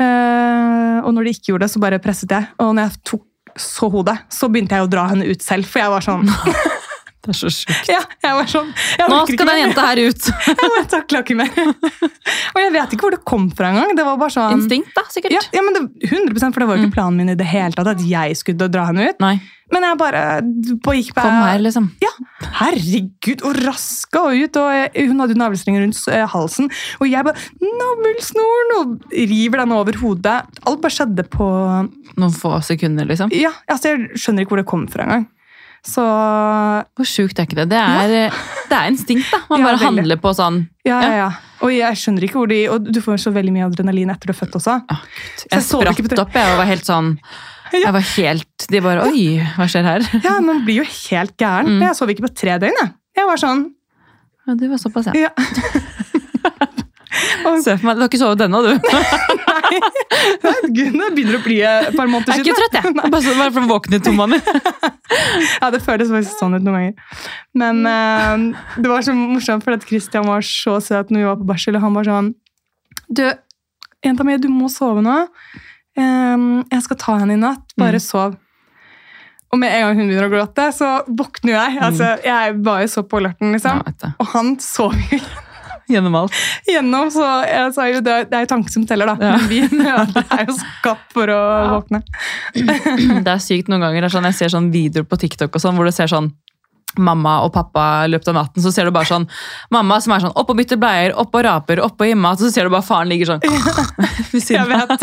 [0.00, 2.48] Eh, og når de ikke gjorde det, så bare presset jeg.
[2.62, 3.26] Og når jeg tok
[3.60, 5.68] så hodet, så begynte jeg å dra henne ut selv.
[5.68, 6.28] For jeg var sånn
[7.20, 7.88] Det er så sjukt.
[7.92, 10.28] Ja, jeg var sånn jeg Nå skal den jenta her ut!
[10.48, 11.50] Jeg bare takla ikke mer.
[12.54, 13.92] Og jeg vet ikke hvor det kom fra engang.
[13.98, 15.34] Det var bare sånn Instinkt, da, sikkert.
[15.36, 16.86] Ja, ja, men det, 100% For det var jo Mm.
[16.88, 19.20] ikke planen min i det hele tatt at jeg skulle dra henne ut.
[19.20, 19.34] Nei,
[19.70, 20.22] Men jeg bare
[20.82, 21.90] på gikk på kom her, liksom.
[22.02, 22.10] Ja,
[22.62, 24.56] herregud, og raska ut.
[24.58, 26.70] Og jeg, hun hadde jo navlestrenger rundt eh, halsen.
[26.98, 28.72] Og jeg bare Navlesnoren!
[28.80, 30.38] Og river den over hodet.
[30.66, 31.46] Alt bare skjedde på
[32.16, 33.30] Noen få sekunder, liksom.
[33.36, 35.28] Ja, altså Jeg skjønner ikke hvor det kom fra engang.
[35.86, 37.68] Så Hvor sjukt er ikke det?
[37.72, 38.34] Det er,
[38.68, 39.38] det er instinkt, da.
[39.48, 39.86] Man Ja, bare veldig.
[39.86, 41.28] handler på sånn ja, ja, ja.
[41.64, 44.34] Og jeg skjønner ikke hvor de Og du får så veldig mye adrenalin etter du
[44.34, 44.76] er født også.
[44.92, 45.00] Oh,
[45.50, 47.10] Jeg jeg spratt opp, jeg, og var helt sånn
[47.72, 49.24] Jeg var helt De bare Oi,
[49.56, 50.06] hva skjer her?
[50.24, 51.76] Ja, Man blir jo helt gæren.
[51.78, 51.82] Mm.
[51.88, 52.76] Jeg sov ikke på tre døgn.
[52.80, 53.64] Jeg, jeg var sånn
[54.48, 55.28] Ja, du var såpass, ja.
[55.28, 55.32] ja.
[57.64, 58.72] Se for meg, Du har ikke sovet ennå, du?
[60.44, 60.70] nei, det
[61.16, 62.46] begynner å bli et par måneder siden.
[62.46, 63.10] Jeg er ikke trøtt, jeg.
[63.14, 64.28] Bare bare for å våkne i tomma.
[65.60, 67.22] Ja, det føles faktisk sånn ut noen ganger.
[67.58, 71.40] Men uh, det var så morsomt, for at Christian var så søt når vi var
[71.40, 71.78] på barsel.
[71.78, 72.28] Og han var sånn
[73.10, 73.24] Du,
[74.06, 75.16] jenta mi, du må sove nå.
[75.98, 77.74] Um, jeg skal ta henne i natt.
[77.80, 78.06] Bare Mm.
[78.06, 78.38] sov.
[79.50, 81.78] Og med en gang hun begynner å gråte, så våkner jeg.
[81.82, 83.80] Altså, jeg var jo så på alerten, liksom.
[83.82, 84.12] Ja.
[84.22, 85.18] Og han sov jo
[85.90, 86.36] Gjennom alt.
[86.68, 89.30] Gjennom, så jeg sa jo det, er jo tanken som teller, da.
[89.30, 89.38] Ja.
[89.40, 89.62] Men vi
[90.36, 91.40] er jo skapt for å
[91.76, 92.04] våkne.
[93.24, 94.06] Det er sykt noen ganger.
[94.06, 96.30] Er sånn, jeg ser sånn videoer på TikTok og sånn, hvor du ser sånn
[96.98, 99.26] mamma og pappa i løpet av natten, så ser du bare sånn
[99.70, 102.40] mamma som er sånn opp og bytter bleier, opp og raper, opp og gir mat,
[102.40, 103.44] så ser du bare faren ligger sånn
[104.32, 104.96] ved siden av.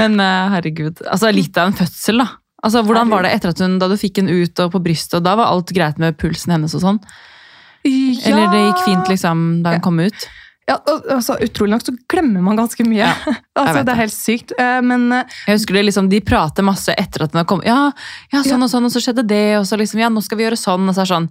[0.00, 2.32] Men eh, herregud, altså litt av en fødsel da.
[2.64, 5.18] Altså, hvordan var det etter at hun, da du fikk henne ut og på brystet,
[5.18, 7.00] og da var alt greit med pulsen hennes og sånn?
[7.84, 10.28] Eller det gikk fint liksom da hun kom ut?
[10.64, 10.78] Ja,
[11.12, 13.04] altså, utrolig nok så glemmer man ganske mye.
[13.60, 14.54] altså, det er helt sykt.
[14.56, 17.66] Eh, Men eh, Jeg husker det liksom, De prater masse etter at den har kommet.
[17.68, 17.90] Ja,
[18.32, 20.46] ja, sånn og sånn, og så skjedde det, og så liksom, ja, nå skal vi
[20.46, 20.88] gjøre sånn.
[20.88, 21.26] og så er sånn,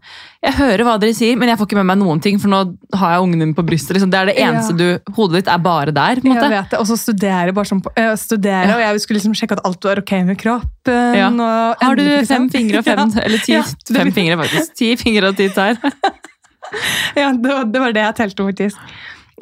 [0.45, 2.59] Jeg hører hva dere sier, men jeg får ikke med meg noen ting, for nå
[2.93, 3.95] har jeg ungen min på brystet.
[3.97, 4.51] liksom, Det er det Ja.
[4.51, 4.85] eneste du
[5.17, 6.21] Hodet ditt er bare der.
[6.21, 6.79] på en jeg vet det.
[6.79, 8.75] Og så studere, bare sånn på, eh, studere Ja.
[8.75, 11.15] og jeg skulle liksom sjekke at alt var ok med kroppen.
[11.17, 11.29] Ja.
[11.33, 13.21] og Har du fem fingre og fem Ja.
[13.25, 14.75] Eller ti, Ja, fem fingre, faktisk.
[14.77, 15.81] Ti fingre og ti tær.
[17.19, 18.77] Ja, det var, det var det jeg telte, faktisk.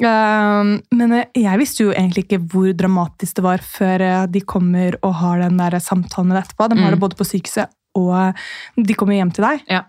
[0.02, 4.40] Um, men eh, jeg visste jo egentlig ikke hvor dramatisk det var før eh, de
[4.48, 6.68] kommer og har den der samtalen etterpå.
[6.72, 6.96] De har Mm.
[6.96, 8.34] det både på sykehuset og
[8.88, 9.60] de kommer hjem til deg.
[9.68, 9.82] Ja.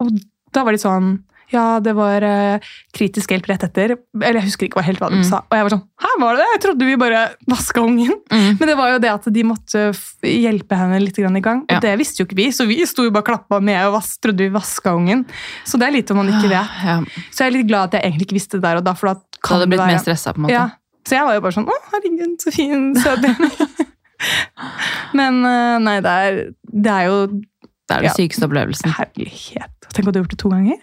[0.00, 0.12] Og
[0.52, 2.60] da var de sånn Ja, det var eh,
[2.94, 3.96] kritisk hjelp rett etter.
[4.22, 5.24] Eller jeg husker ikke helt hva de Mm.
[5.26, 5.40] sa.
[5.50, 6.48] Og jeg var sånn Hæ, var det det?
[6.54, 8.12] Jeg trodde vi bare vaska ungen.
[8.30, 8.58] Mm.
[8.60, 9.82] Men det var jo det at de måtte
[10.22, 11.62] hjelpe henne litt i gang.
[11.66, 11.80] Og Ja.
[11.80, 14.38] det visste jo ikke vi, så vi sto jo bare klappa med og vas trodde
[14.46, 15.26] vi vaska ungen.
[15.66, 16.70] Så det er lite om man ikke vet.
[16.84, 18.94] Ja, Så jeg er litt glad at jeg egentlig ikke visste det der og da.
[18.94, 19.96] for da da kan hadde du det blitt være...
[19.96, 20.52] mer stressa, på en måte.
[20.52, 20.70] Ja.
[21.08, 23.24] Så jeg var jo bare sånn Å, herregud, så fin, søt
[25.16, 28.14] Men eh, nei, det er, det er jo Det er den Ja.
[28.14, 28.92] sykeste opplevelsen.
[28.94, 29.72] herlighet.
[29.92, 30.76] Tenk at du har gjort det to ganger.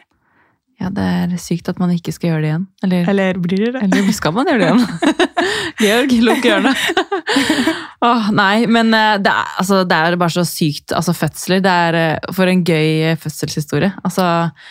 [0.77, 2.65] Ja, Det er sykt at man ikke skal gjøre det igjen.
[2.85, 3.81] Eller, Eller blir det det?
[3.87, 5.15] eller skal man gjøre det igjen?
[5.81, 6.83] Georg, lukk hjørnet!
[8.05, 10.93] Åh, nei, men eh, det er, altså, det er bare så sykt.
[10.93, 11.63] Altså, fødsler.
[11.65, 13.89] Det er eh, for en gøy eh, fødselshistorie.
[14.05, 14.27] Altså,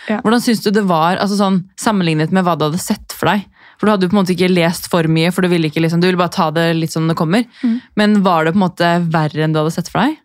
[0.07, 0.21] Ja.
[0.23, 3.42] Hvordan syns du det var, altså, sånn, sammenlignet med hva du hadde sett for deg?
[3.77, 5.83] For Du hadde jo på en måte ikke lest for mye, for du ville, ikke,
[5.85, 7.42] liksom, du ville bare ta det litt som det kommer.
[7.66, 7.75] Mm.
[7.99, 10.16] Men var det på en måte verre enn du hadde sett for deg?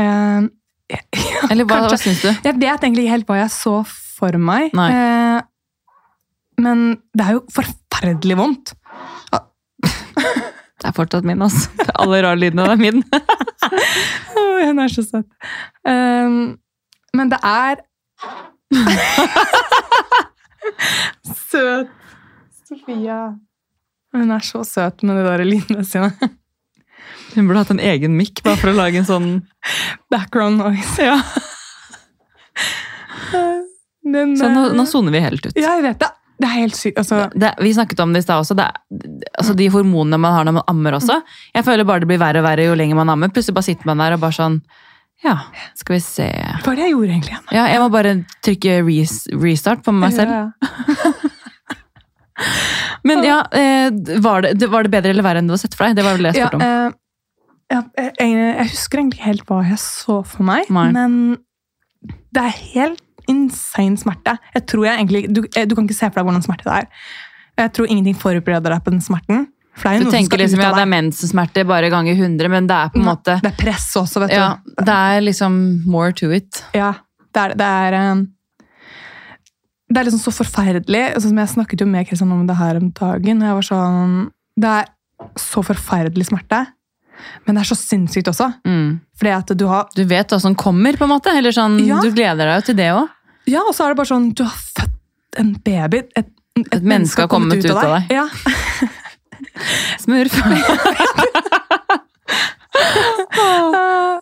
[0.00, 0.48] Eh,
[1.52, 2.08] Eller hva, hva Kanskje.
[2.08, 2.30] syns du?
[2.48, 4.00] jeg vet egentlig ikke helt hva jeg så for
[4.42, 4.70] meg.
[4.76, 4.90] Nei.
[4.92, 5.40] Eh,
[6.62, 6.84] men
[7.16, 8.66] det er jo forferdelig vondt.
[10.82, 11.70] Det er fortsatt min, altså.
[12.02, 13.04] Alle rare lydene er min.
[14.40, 15.28] oh, hun er så søt.
[15.86, 16.58] Um,
[17.14, 17.84] men det er
[21.52, 21.86] Søt.
[22.66, 23.20] Sofia.
[24.10, 26.10] Hun er så søt med de der lydene sine.
[27.36, 29.30] Hun burde hatt en egen mikk bare for å lage en sånn
[30.10, 30.98] Background noise.
[30.98, 31.16] Ja.
[34.04, 35.54] Men, Så nå, eh, nå soner vi helt ut.
[35.56, 36.10] Ja, jeg vet det.
[36.42, 36.96] Det er helt sykt.
[36.98, 38.56] Altså, Det, vi snakket om det i stad også.
[38.58, 38.64] Det,
[39.38, 41.20] altså de hormonene man har når man ammer også.
[41.54, 43.30] Jeg føler bare det blir verre og verre jo lenger man ammer.
[43.30, 44.56] Plutselig bare sitter man der og bare sånn
[45.22, 45.36] Ja,
[45.78, 47.36] skal vi se hva var det jeg gjorde egentlig?
[47.38, 47.52] Anna?
[47.54, 50.34] Ja, jeg må bare trykke res, restart på meg selv.
[50.34, 50.50] Ja.
[53.06, 53.92] Men ja, eh,
[54.24, 55.94] var det, var det bedre eller verre enn du hadde sett for deg?
[56.00, 56.62] Det var vel det jeg Ja, spurte om.
[56.66, 56.90] eh,
[57.72, 60.88] ja, jeg, jeg, jeg husker egentlig helt hva jeg så for meg, Nei.
[60.92, 61.10] men
[62.34, 64.36] det er helt insane smerte.
[64.54, 66.76] Jeg tror jeg egentlig, du, eh, du kan ikke se for deg hvordan smerte det
[66.82, 66.88] er.
[67.62, 69.46] Jeg tror ingenting forbereder deg på den smerten.
[69.82, 73.00] Er Du tenker liksom ja, det er mensensmerter bare ganger 100, men det er på
[73.00, 75.54] en måte Det er press også, vet Ja, det er liksom
[75.88, 76.60] more to it.
[76.76, 76.92] Ja,
[77.32, 78.66] det er, det er, eh,
[79.88, 81.02] det er liksom så forferdelig.
[81.14, 83.40] Altså, jeg snakket jo med Kristian om det her om dagen.
[83.42, 84.30] og jeg var sånn,
[84.60, 84.92] Det er
[85.40, 86.66] så forferdelig smerte.
[87.46, 88.48] Men det er så sinnssykt også.
[88.66, 89.00] Mm.
[89.18, 91.30] Fordi at du har Du vet hva som kommer, på en måte?
[91.36, 92.00] Eller sånn, Ja.
[92.02, 93.08] Du gleder deg jo til det òg.
[93.46, 96.02] Ja, og så er det bare sånn Du har født en baby.
[96.16, 96.28] Et,
[96.70, 98.10] et, menneske har kommet ut av deg.
[98.12, 98.26] Ja.
[100.04, 100.34] Smurf.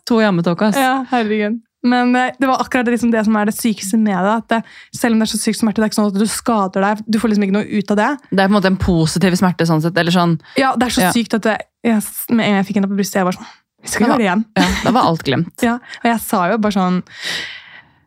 [0.08, 0.76] to jammetåke, ass.
[0.78, 1.60] ja, herregud.
[1.82, 4.32] Men eh, det var akkurat liksom det som er det sykeste med det.
[4.42, 4.58] at det,
[4.98, 7.04] Selv om det er så syk smerte, det er ikke sånn at du skader deg.
[7.08, 8.08] Du får liksom ikke noe ut av det.
[8.28, 9.96] Det er på en måte en positiv smerte, sånn sett.
[9.96, 11.12] Eller sånn, Ja, Det er så Ja.
[11.16, 13.50] sykt at det, jeg, med en gang jeg fikk henne på brystet, jeg var sånn
[13.80, 14.44] Vi skal gjøre det igjen.
[14.60, 15.54] ja, Da var alt glemt.
[15.68, 17.02] Ja, og jeg sa jo bare sånn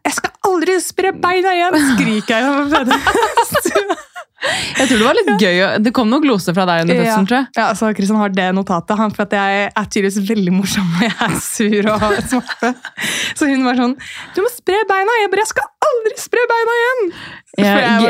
[0.03, 1.77] Jeg skal aldri spre beina igjen!
[1.95, 2.43] Skriker jeg.
[4.75, 5.59] Jeg tror det var litt gøy.
[5.85, 7.47] Det kom noen gloser fra deg under fødselen, tror jeg.
[7.55, 8.97] Ja, så Kristian har det notatet.
[8.99, 12.71] Han, for at jeg er tydeligvis veldig morsom når jeg er sur og smarte.
[13.39, 13.93] Så hun var sånn
[14.35, 15.15] Du må spre beina!
[15.21, 17.05] Jeg bare Jeg skal aldri spre beina igjen!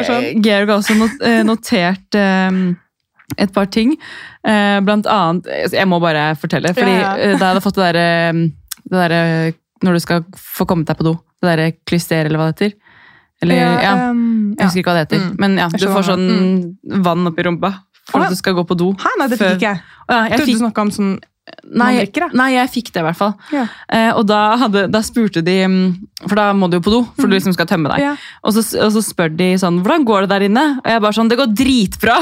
[0.09, 2.49] Sånn, Georg har også not, eh, notert eh,
[3.37, 3.95] et par ting.
[4.45, 6.73] Eh, Blant annet Jeg må bare fortelle.
[6.75, 7.13] Fordi Ja, ja.
[7.17, 8.33] eh, da jeg hadde fått det derre
[8.83, 11.13] det derre Når du skal få kommet deg på do.
[11.41, 12.77] Det derre klyster, eller hva det heter.
[13.43, 15.23] Eller, ja, ja, Jeg husker ikke hva det heter.
[15.25, 15.33] Mm.
[15.39, 16.27] Men ja, du får sånn
[17.03, 17.73] vann oppi rumpa
[18.07, 18.91] for at du skal gå på do.
[18.99, 19.81] Hæ, nei, det fikk ikke jeg.
[20.07, 21.11] Ja, Jeg jeg trodde du snakka om sånn
[21.75, 22.05] nei,
[22.37, 23.33] nei, jeg fikk det i hvert fall.
[23.53, 23.65] Ja.
[23.91, 25.81] Eh, og da, hadde, da spurte de mm,
[26.23, 28.03] For da må du jo på do, for du liksom skal tømme deg.
[28.05, 28.13] Ja.
[28.43, 30.65] Og, så, og så spør de sånn Hvordan går det der inne?
[30.79, 32.19] Og jeg bare sånn Det går dritbra!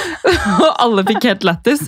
[0.64, 1.84] og alle fikk helt lættis.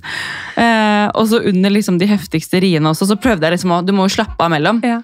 [0.60, 3.94] Eh, og så under liksom de heftigste riene også, så prøvde jeg liksom å Du
[3.96, 4.82] må jo slappe av mellom.
[4.84, 5.00] Ja.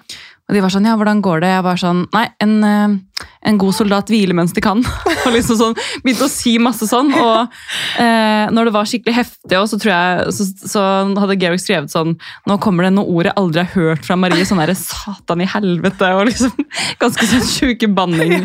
[0.49, 1.51] Og de var sånn Ja, hvordan går det?
[1.53, 4.81] Jeg var sånn Nei, en, eh, en god soldat hviler mens de kan.
[5.25, 7.13] og liksom sånn Begynte å si masse sånn.
[7.15, 7.55] Og
[8.01, 10.85] eh, når det var skikkelig heftig, også, så tror jeg så, så
[11.23, 12.17] hadde Georg skrevet sånn
[12.49, 14.43] Nå kommer det noe ord jeg aldri har hørt fra Marie.
[14.47, 16.11] Sånn derre satan i helvete.
[16.19, 16.67] Og liksom
[17.03, 18.43] ganske sånn sjuke banning.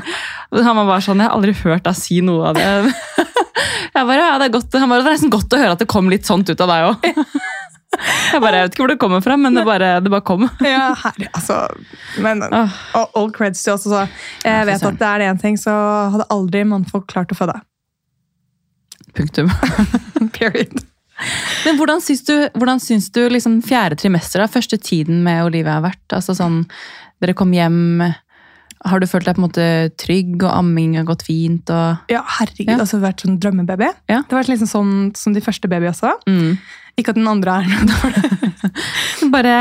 [0.54, 2.94] Han var bare sånn Jeg har aldri hørt deg si noe av det.
[3.94, 5.80] Jeg bare, ja, det er godt, han bare, det er nesten godt å høre at
[5.82, 7.08] det kom litt sånt ut av deg òg.
[7.96, 10.44] Jeg bare, jeg vet ikke hvor det kommer fra, men det bare, det bare kom.
[10.64, 11.56] Ja, herre, altså
[12.22, 13.86] Men og all creds til oss.
[13.88, 14.04] Altså.
[14.44, 15.72] Jeg vet at det er én ting, så
[16.12, 17.56] hadde aldri mannfolk klart å føde.
[19.16, 19.48] Punktum.
[20.38, 20.76] Period.
[21.64, 25.78] Men hvordan syns du, hvordan syns du liksom fjerde trimester, da, første tiden med Olivia
[25.78, 26.04] har vært?
[26.14, 26.62] Altså sånn,
[27.18, 28.04] Dere kom hjem,
[28.86, 31.70] har du følt deg på en måte trygg, og amming har gått fint?
[31.70, 32.04] og...
[32.12, 32.78] Ja, herregud, Ja.
[32.84, 33.88] altså vært sånn drømmebaby.
[34.10, 34.20] Ja.
[34.22, 36.12] Det har vært liksom sånn som de første baby også.
[36.28, 36.58] Mm.
[36.98, 38.22] Ikke at den andre er noe dårlig.
[39.18, 39.52] Hun, bare,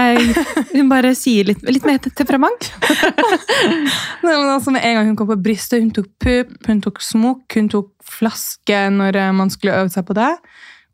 [0.73, 2.67] hun bare sier litt, litt mer temperament.
[4.23, 7.01] Nei, men altså Med en gang hun kom på brystet, hun tok pupp, hun tok
[7.03, 10.29] smokk, hun tok flaske når eh, man skulle øve seg på det.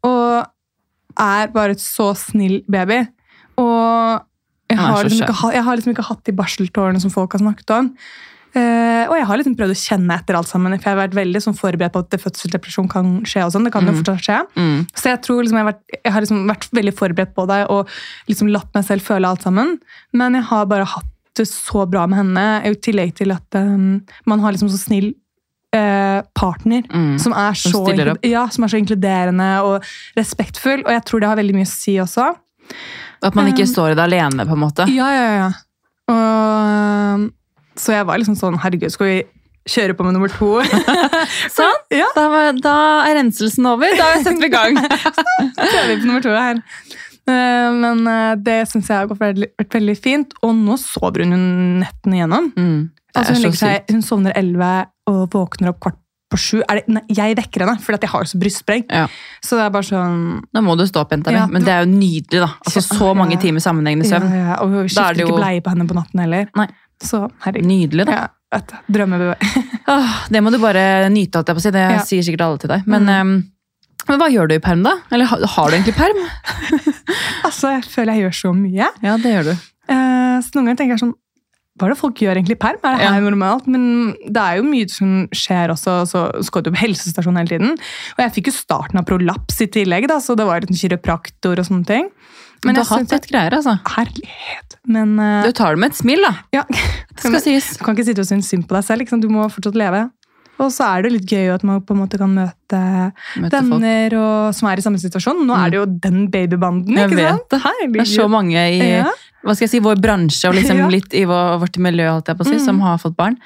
[0.08, 0.44] Og
[1.24, 3.02] er bare et så snill baby.
[3.62, 4.24] Og
[4.74, 7.74] jeg har, liksom ikke, jeg har liksom ikke hatt de barseltårene som folk har snakket
[7.78, 7.92] om.
[8.54, 11.16] Uh, og jeg har liksom prøvd å kjenne etter alt sammen, for jeg har vært
[11.18, 13.48] veldig sånn forberedt på at fødselsdepresjon kan skje.
[13.48, 14.04] og sånn, det kan jo Mm.
[14.04, 14.38] fortsatt skje.
[14.56, 14.84] Mm.
[14.94, 17.62] Så jeg tror liksom jeg, har vært, jeg har liksom vært veldig forberedt på det
[17.74, 17.90] og
[18.30, 19.80] liksom latt meg selv føle alt sammen.
[20.14, 24.04] Men jeg har bare hatt det så bra med henne, i tillegg til at um,
[24.30, 25.16] man har liksom så snill
[25.74, 26.84] eh, partner.
[26.94, 27.18] Mm.
[27.18, 29.82] Som er, så som, ja, som er så inkluderende og
[30.16, 30.86] respektfull.
[30.86, 32.36] Og jeg tror det har veldig mye å si også.
[33.24, 34.86] At man ikke Um, står i det alene, på en måte.
[34.92, 35.52] Ja, ja, ja.
[36.12, 37.30] Og,
[37.80, 39.20] så jeg var liksom sånn Herregud, skal vi
[39.72, 40.50] kjøre på med nummer to?
[41.58, 42.10] Sånn, Ja.
[42.18, 42.76] da, var- da
[43.08, 43.94] er renselsen over.
[43.98, 44.76] Da setter vi i gang.
[45.56, 46.60] så kjører vi på nummer to her.
[47.24, 50.36] Eh, Men eh, det syns jeg har gått veldig, vært veldig fint.
[50.44, 51.38] Og nå sover hun
[51.80, 52.52] nettene igjennom.
[52.60, 52.82] Mm.
[53.16, 54.74] Altså, hun, seg, hun sovner elleve
[55.08, 56.00] og våkner opp kvart
[56.34, 56.60] på sju.
[56.66, 58.84] Det, nei, jeg vekker henne, for jeg har jo så brystspreng.
[58.90, 59.06] Ja.
[59.46, 60.20] Så det er bare sånn
[60.54, 61.42] Nå må du stå opp, jenta mi.
[61.54, 62.50] Men det er jo nydelig, da.
[62.66, 64.34] Altså, Så mange timer sammenhengende ja, søvn.
[64.42, 66.50] ja, Og hun er skifter jo- ikke bleie på henne på natten heller.
[66.58, 66.68] Nei.
[67.04, 67.68] Så herregud.
[67.70, 68.28] Nydelig, da.
[68.54, 68.60] Ja,
[70.34, 71.72] det må du bare nyte, holdt jeg på å si.
[71.74, 72.04] Det Ja.
[72.06, 72.86] sier sikkert alle til deg.
[72.88, 73.22] Men, Mm.
[73.22, 73.50] um,
[74.08, 74.94] men hva gjør du i perm, da?
[75.12, 76.20] Eller har, har du egentlig perm?
[77.48, 78.88] altså, jeg føler jeg gjør så mye.
[79.04, 79.54] Ja, det gjør du.
[79.90, 81.16] Uh, så noen ganger tenker jeg sånn
[81.80, 82.78] Hva er det folk gjør egentlig i perm?
[82.86, 83.30] Er det her Ja.
[83.30, 83.66] normalt?
[83.68, 87.72] Men det er jo mye som skjer også, så skal du på helsestasjon hele tiden.
[87.74, 91.58] Og jeg fikk jo starten av prolaps i tillegg, da, så det var en kiropraktor
[91.58, 92.10] og sånne ting.
[92.64, 93.74] Men du jeg har hatt litt greier, altså.
[93.90, 94.78] Herlighet.
[94.88, 96.36] Men uh, Du tar det med et smil, da.
[96.54, 96.64] ja.
[96.70, 97.78] Det skal Men- sies.
[97.78, 99.02] Du kan ikke sitte og synes synd på deg selv.
[99.02, 99.20] Liksom.
[99.22, 100.12] Du må fortsatt leve.
[100.62, 102.80] Og så er det litt gøy at man på en måte kan møte
[103.42, 105.42] Møte venner og, som er i samme situasjon.
[105.48, 105.66] Nå Mm.
[105.66, 106.94] er det jo den babybanden.
[106.96, 107.50] Jeg ikke vet sant?
[107.50, 107.60] det.
[107.64, 107.94] Herregud.
[107.98, 109.10] Det er så mange i Ja.
[109.44, 110.88] Hva skal jeg si, vår bransje og liksom Ja.
[110.90, 112.66] litt i vår, vårt miljø holdt jeg på å si, Mm.
[112.66, 113.38] som har fått barn.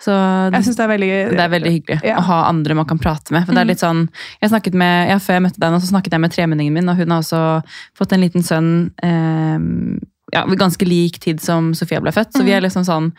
[0.00, 0.12] Så
[0.54, 2.18] Jeg synes det er veldig det er veldig hyggelig Ja.
[2.18, 3.44] å ha andre man kan prate med.
[3.46, 3.68] For det er Mm.
[3.72, 4.08] litt sånn,
[4.40, 6.88] jeg snakket med, ja, Før jeg møtte deg, nå, så snakket jeg med tremenningen min,
[6.88, 7.62] og hun har også
[7.98, 9.58] fått en liten sønn eh,
[10.32, 12.34] ja, ganske lik tid som Sofia ble født.
[12.36, 13.10] Så vi er liksom sånn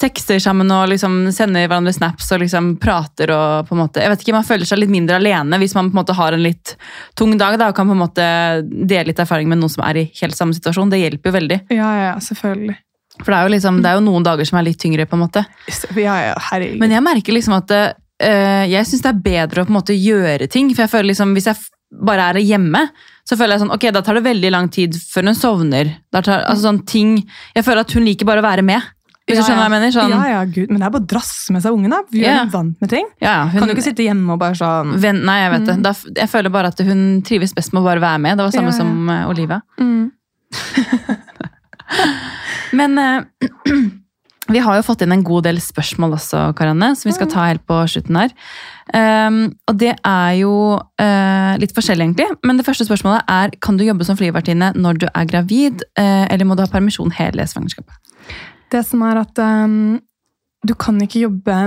[0.00, 4.12] tekster sammen og liksom sender hverandre snaps og liksom prater og på en måte Jeg
[4.12, 6.44] vet ikke, Man føler seg litt mindre alene hvis man på en måte har en
[6.44, 6.76] litt
[7.18, 8.28] tung dag da, og kan på en måte
[8.62, 10.92] dele litt erfaring med noen som er i helt samme situasjon.
[10.92, 11.60] Det hjelper jo veldig.
[11.74, 12.78] Ja, ja, selvfølgelig.
[13.20, 15.18] For det er jo liksom, det er jo noen dager som er litt tyngre, på
[15.18, 15.42] en måte.
[15.98, 16.78] Ja, ja, herregud.
[16.80, 19.96] Men jeg merker liksom at eh, jeg syns det er bedre å på en måte
[19.96, 20.70] gjøre ting.
[20.72, 21.58] For jeg føler liksom, hvis jeg
[21.90, 22.84] bare er hjemme,
[23.30, 25.86] så føler jeg sånn, ok, da tar det veldig lang tid før hun sovner.
[26.10, 27.12] Tar, altså sånn ting,
[27.54, 28.82] Jeg føler at hun liker bare å være med.
[29.30, 29.90] Hvis du skjønner hva jeg mener?
[29.94, 30.70] Sånn, Ja, ja, gud.
[30.72, 31.90] Men det er bare å drasse med seg ungen.
[31.94, 32.00] da.
[32.10, 32.44] Vi er Ja.
[32.50, 33.06] vant med ting.
[33.22, 35.64] ja, ja, hun, Kan du ikke sitte hjemme og bare sånn ven, nei, jeg vet
[35.70, 35.76] det.
[35.86, 38.38] Da, jeg føler bare at hun trives best med å bare være med.
[38.38, 38.82] Det var samme Ja, ja.
[38.82, 39.60] som uh, Olivia.
[39.78, 40.10] mm.
[42.72, 43.20] Men eh,
[44.54, 47.46] vi har jo fått inn en god del spørsmål også, Karianne, som vi skal ta
[47.48, 48.34] helt på slutten her.
[48.90, 49.40] Um,
[49.70, 52.28] og det er jo uh, litt forskjellig, egentlig.
[52.46, 56.26] Men det første spørsmålet er kan du jobbe som flyvertinne når du er gravid, uh,
[56.26, 57.94] eller må du ha permisjon hele svangerskapet?
[58.70, 60.00] Det som er at um,
[60.66, 61.60] du kan ikke jobbe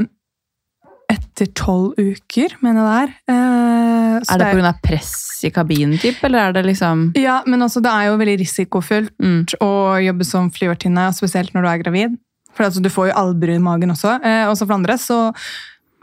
[1.13, 3.13] etter tolv uker, mener jeg det er.
[3.33, 4.73] Eh, Er det pga.
[4.83, 5.13] press
[5.43, 9.11] i kabinen, typ, eller er det liksom Ja, men altså, det er jo veldig risikofullt
[9.19, 12.15] mm, å jobbe som flyvertinne, spesielt når du er gravid.
[12.53, 14.17] For altså, du får jo albuer i magen også.
[14.23, 15.19] Eh, også for andre så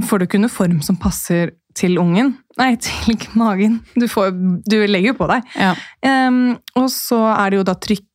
[0.06, 2.34] får du ikke noe form som passer til ungen.
[2.58, 3.80] Nei, til magen.
[3.94, 4.32] Du, får,
[4.66, 5.46] du legger jo på deg.
[5.58, 5.74] Ja.
[6.06, 8.06] Ehm, og så er det jo da trykket,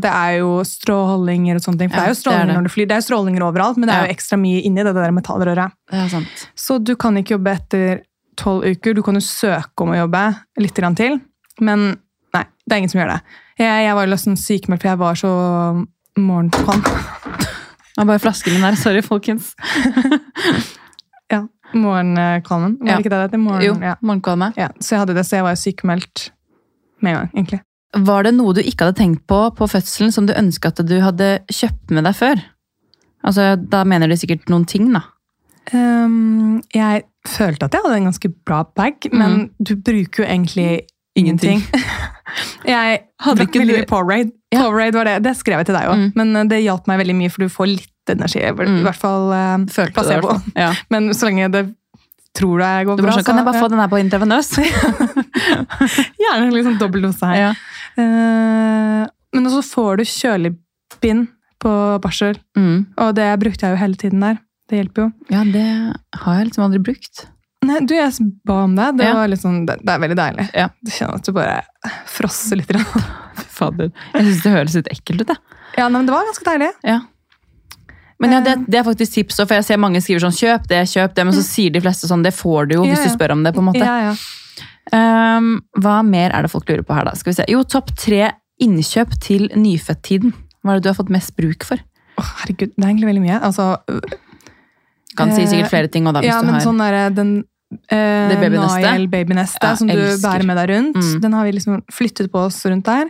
[0.00, 1.90] det er jo strålinger og sånne ting.
[1.92, 2.56] For Ja, det er jo det er strålinger det.
[2.56, 2.86] når du flyr.
[2.88, 5.76] Det er jo strålinger overalt, men det er jo ekstra mye inni det der metallrøret.
[5.92, 6.46] Det sant.
[6.56, 8.02] Så du kan ikke jobbe etter
[8.40, 8.96] tolv uker.
[8.96, 10.22] Du kan jo søke om å jobbe
[10.62, 11.18] litt til,
[11.60, 11.88] men
[12.32, 13.20] nei, det er ingen som gjør det.
[13.60, 15.32] Jeg, jeg var jo liksom sykemeldt, for jeg var så
[16.16, 16.86] morgenkvalm.
[17.92, 18.76] Det er bare flasken min der.
[18.80, 19.54] Sorry, folkens.
[21.32, 22.74] Ja, morgenkvalmen.
[22.80, 22.96] Var Ja.
[22.98, 23.40] det ikke det det?
[23.40, 23.94] Morgen, Jo, ja.
[24.02, 24.52] morgenkvalme.
[24.56, 26.30] Ja, så jeg hadde det, så jeg var sykemeldt
[27.00, 27.60] med en gang, egentlig.
[27.96, 31.00] Var det noe du ikke hadde tenkt på på fødselen som du ønska at du
[31.00, 32.42] hadde kjøpt med deg før?
[33.24, 35.00] Altså, Da mener du sikkert noen ting, da.
[35.72, 40.80] Um, jeg følte at jeg hadde en ganske bra bag, men du bruker jo egentlig
[41.18, 41.60] Ingenting.
[42.64, 44.30] jeg Hadde ikke veldig mye Powerade.
[44.52, 44.62] Ja.
[44.64, 45.16] Powerade var det.
[45.26, 46.12] Det skrev jeg til deg òg, Mm.
[46.16, 48.40] men eh, det hjalp meg veldig mye, for du får litt energi.
[48.42, 48.82] I Mm.
[48.86, 50.28] hvert fall eh, Følte det, placebo.
[50.28, 50.42] fall.
[50.56, 50.72] Ja.
[50.90, 51.64] Men så lenge det
[52.34, 54.48] tror du går Du bra, sånn, kan jeg bare få den her på intravenøs?
[56.22, 57.36] Gjerne liksom dobbel dose her.
[57.36, 57.52] ja.
[57.98, 60.54] Uh, men også får du kjølig
[61.02, 61.28] bind
[61.60, 61.70] på
[62.02, 62.86] barsel, Mm.
[62.98, 64.38] og det brukte jeg jo hele tiden der.
[64.68, 65.12] Det hjelper jo.
[65.30, 65.66] ja, det
[66.22, 67.26] har jeg liksom aldri brukt.
[67.62, 68.12] Nei, du, jeg
[68.48, 68.88] ba om det.
[68.98, 69.26] Det, Ja.
[69.38, 70.48] sånn, det, det er veldig deilig.
[70.58, 70.68] Ja.
[70.82, 71.60] Du kjenner at du bare
[72.10, 72.72] frosser litt.
[73.58, 73.90] fader.
[74.14, 75.38] Jeg syns det høres litt ekkelt ut, Det.
[75.78, 76.70] Ja, nei, men det var ganske deilig.
[76.84, 76.98] Ja.
[78.22, 80.82] Men ja, det, det er faktisk tips, for jeg ser mange skriver sånn 'kjøp det',
[80.92, 83.32] kjøp det, men så sier de fleste sånn 'det får du jo hvis du spør
[83.34, 83.54] om det'.
[83.56, 83.82] på en måte.
[83.82, 84.14] Ja, ja.
[84.92, 87.14] Um, hva mer er det folk lurer på her, da?
[87.18, 87.46] Skal vi se.
[87.48, 88.32] Jo, topp tre
[88.62, 90.34] innkjøp til nyfødttiden.
[90.62, 91.78] Hva er det du har fått mest bruk for?
[92.18, 93.40] Oh, herregud, det er egentlig veldig mye.
[93.42, 93.80] Altså,
[95.16, 96.22] Kan si Eh, sikkert flere ting da.
[96.22, 96.60] Ja, du men har...
[96.64, 97.44] sånn der, den
[97.88, 99.62] eh, Det babynestet?
[99.62, 100.26] Ja, som du elsker.
[100.28, 101.00] bærer med deg rundt.
[101.00, 101.20] Mm.
[101.24, 103.08] Den har vi liksom flyttet på oss rundt der.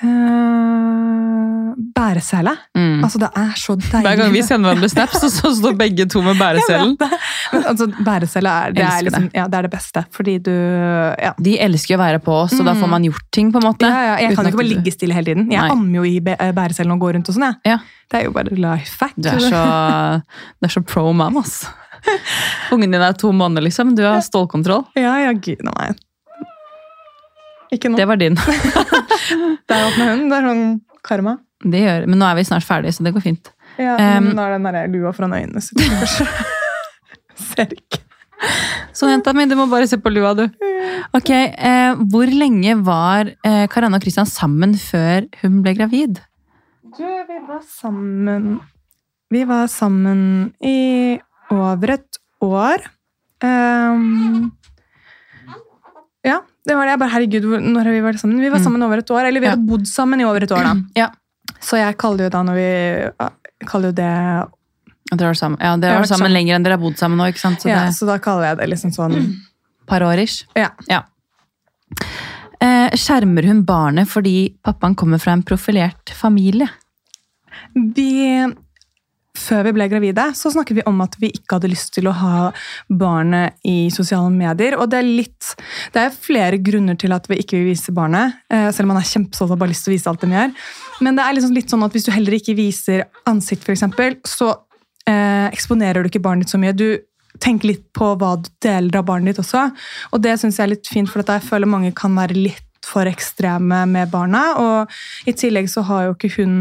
[0.00, 2.52] Uh, bæresele.
[2.74, 3.02] mm.
[3.04, 4.00] Altså, det er så deilig.
[4.06, 6.94] Hver gang vi sender hverandre snaps, så, så står begge to med bæreselen.
[7.52, 11.34] Altså, bæresele er det, er liksom, ja, det er det beste, fordi du ja.
[11.36, 13.52] De elsker å være på oss, og da får man gjort ting.
[13.52, 13.88] på en måte.
[13.88, 15.50] Ja, ja, jeg kan jo ikke bare ligge stille hele tiden.
[15.52, 15.70] Jeg Nei.
[15.76, 17.48] ammer jo i eh, bæreselen og går rundt og sånn.
[17.50, 17.74] jeg.
[17.74, 17.78] Ja.
[18.10, 19.20] Det er jo bare life fact.
[19.20, 19.64] Du er så,
[20.58, 21.60] du er så pro mam, ass.
[22.74, 23.94] Ungen din er to måneder, liksom.
[23.98, 24.86] Du har stålkontroll.
[24.98, 26.00] Ja, ja, gud a meg.
[27.74, 27.98] Ikke nå.
[28.00, 28.38] Det var din.
[29.66, 30.28] Det er alt med hunden.
[30.30, 30.66] Det er sånn
[31.06, 31.38] karma.
[31.60, 33.52] Det gjør, Men nå er vi snart ferdige, så det går fint.
[33.78, 35.60] Ja, Um, men nå er den der lua foran øynene.
[35.64, 36.26] Så kanskje
[37.40, 38.00] ser ikke.
[38.96, 40.46] Sånn, jenta mi, du må bare se på lua, du.
[41.16, 46.20] Ok, eh, Hvor lenge var eh, Karanne og Christian sammen før hun ble gravid?
[46.96, 48.58] Du, vi var sammen
[49.30, 51.18] Vi var sammen i
[51.50, 52.84] over et år.
[53.42, 54.52] Um,
[56.24, 56.92] ja, det var det.
[56.94, 58.40] Jeg bare, herregud, når har vi vært sammen?
[58.40, 58.64] Vi var Mm.
[58.64, 59.24] sammen over et år.
[59.28, 59.52] Eller vi Ja.
[59.56, 60.74] hadde bodd sammen i over et år, da.
[60.96, 61.08] Ja,
[61.60, 64.48] Så jeg kaller jo da når vi kaller jo det
[65.10, 66.32] Dere har vært sammen, ja, dere har vært sammen sammen.
[66.32, 67.58] lenger enn dere har bodd sammen nå, ikke sant?
[67.60, 70.44] Så ja, det Så da kaller jeg det liksom sånn er et par år ish.
[70.54, 70.70] Ja.
[72.60, 76.68] Eh, skjermer hun barnet fordi pappaen kommer fra en profilert familie?
[77.74, 78.46] Vi
[79.38, 82.14] før vi ble gravide, så snakket vi om at vi ikke hadde lyst til å
[82.18, 82.50] ha
[82.88, 84.76] barnet i sosiale medier.
[84.78, 85.52] Og det er litt
[85.94, 88.34] Det er flere grunner til at vi ikke vil vise barnet.
[88.50, 90.50] eh, Selv om man er kjempestolt og bare lyst til å vise alt de gjør.
[91.00, 94.50] Men det er liksom litt sånn at hvis du heller ikke viser ansikt, eksempel, så
[95.06, 96.72] eh, eksponerer du ikke barnet ditt så mye.
[96.76, 96.98] Du
[97.38, 99.70] tenker litt på hva du deler av barnet ditt også.
[100.12, 103.06] Og det syns jeg er litt fint, for jeg føler mange kan være litt for
[103.06, 104.42] ekstreme med barna.
[104.58, 106.54] Og i tillegg så har jo ikke hun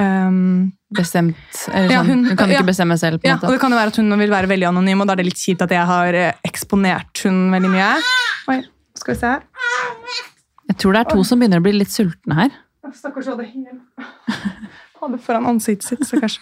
[0.00, 1.36] ehm, Bestemt
[1.72, 2.06] eller Ja, sånn.
[2.08, 2.66] hun- hun, kan ikke ja.
[2.66, 3.20] bestemme selv.
[3.20, 5.06] på en Ja, og det kan jo være at hun vil være veldig anonym, og
[5.06, 7.92] da er det litt kjipt at jeg har eh, eksponert hun veldig mye.
[8.48, 8.62] Oi,
[8.96, 9.26] skal vi se.
[9.26, 9.42] her.
[10.68, 12.50] Jeg tror det er to som begynner å bli litt sultne her.
[12.92, 13.80] Stakkars hadde helt
[15.00, 16.40] Hadde foran ansiktet sitt, så kanskje.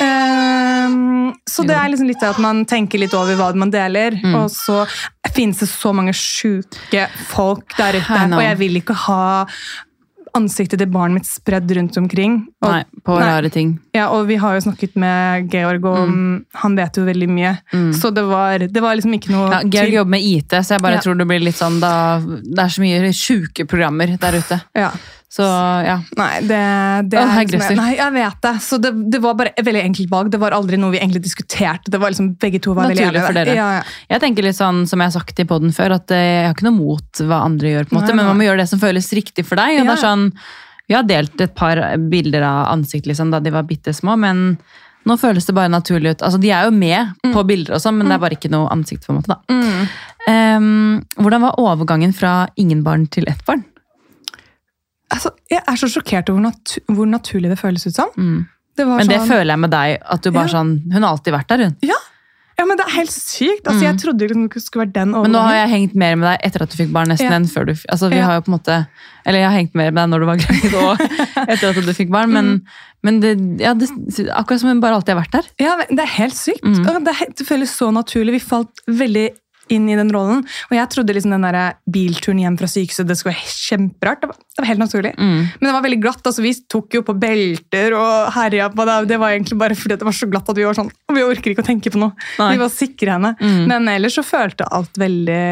[0.00, 4.16] Ehm, så det er liksom litt det at man tenker litt over hva man deler.
[4.22, 4.34] Mm.
[4.40, 4.84] Og så
[5.34, 9.46] finnes det så mange sjuke folk der ute, og jeg vil ikke ha
[10.36, 12.36] ansiktet til barnet mitt spredd rundt omkring.
[12.62, 13.26] Og, Nei, på Nei.
[13.28, 13.72] rare ting.
[13.96, 16.12] Ja, og vi har jo snakket med Georg, og
[16.62, 17.54] han vet jo veldig mye.
[17.72, 17.92] Mm.
[17.96, 20.82] Så det var, det var liksom ikke noe Ja, Georg jobber med IT, så jeg
[20.82, 21.00] bare Ja.
[21.04, 24.60] tror det blir litt sånn da, Det er så mye sjuke programmer der ute.
[24.74, 24.90] Ja.
[25.30, 26.00] Så ja.
[26.18, 26.60] Nei, det,
[27.12, 28.54] det Åh, er jeg liksom- Nei, jeg vet det.
[28.64, 30.30] Så det, det var bare et veldig enkelt valg.
[30.32, 31.86] Det var aldri noe vi egentlig diskuterte.
[31.90, 33.26] Det var liksom, Begge to var veldig Naturlig enige.
[33.28, 33.54] for dere.
[33.54, 33.84] Ja, ja.
[34.10, 36.54] Jeg tenker litt sånn, som jeg har sagt i podden før, at eh, jeg har
[36.56, 38.68] ikke noe mot hva andre gjør, på en måte, Nei, men man må gjøre det
[38.72, 39.78] som føles riktig for deg.
[39.78, 40.32] og det er sånn,
[40.90, 41.78] Vi har delt et par
[42.10, 44.58] bilder av ansikt liksom, da de var bitte små, men
[45.06, 46.22] nå føles det bare naturlig ut.
[46.26, 48.66] Altså, De er jo med på bilder, og sånn, men det er bare ikke noe
[48.74, 49.06] ansikt.
[49.06, 49.38] på en måte da.
[49.48, 49.88] Mm.
[50.28, 53.62] Um, hvordan var overgangen fra ingen barn til ett barn?
[55.10, 58.08] Altså, jeg er så sjokkert over natu hvor naturlig det føles ut som.
[58.16, 58.46] Mm.
[58.78, 60.54] Det var Men det sånn, føler jeg med deg, at du bare Ja.
[60.54, 61.76] sånn Hun har alltid vært der, hun.
[61.82, 63.66] Ja, men Det er helt sykt.
[63.66, 65.32] Altså, Jeg trodde liksom det skulle være den overgangen.
[65.32, 67.36] Men nå har jeg hengt mer med deg etter at du fikk barn, nesten Ja.
[67.36, 68.26] enn før du Altså, vi Ja.
[68.26, 68.86] har jo på en måte
[69.26, 71.00] Eller jeg har hengt mer med deg når du var gravid og
[71.50, 72.62] etter at du fikk barn, men,
[73.02, 73.88] men det, ja, det,
[74.30, 75.46] akkurat som hun bare alltid har vært der.
[75.58, 76.62] Ja, men Det er helt sykt.
[76.62, 77.04] Mm.
[77.04, 78.32] Det, det føles så naturlig.
[78.32, 79.30] Vi falt veldig
[79.70, 80.42] inn i den rollen.
[80.70, 84.20] Og jeg trodde liksom den der bilturen hjem fra sykehuset det skulle være kjemperart.
[84.24, 85.12] Det var, det var helt naturlig.
[85.18, 85.38] Mm.
[85.60, 86.22] Men det var veldig glatt.
[86.26, 88.98] altså Vi tok jo på belter og herja på det.
[89.12, 91.22] Det var egentlig bare fordi det var så glatt at vi var sånn Og Vi
[91.26, 92.12] orker ikke å tenke på noe.
[92.38, 92.52] Nei.
[92.56, 93.34] Vi var sikre henne.
[93.40, 93.64] Mm.
[93.70, 95.42] Men ellers så følte alt veldig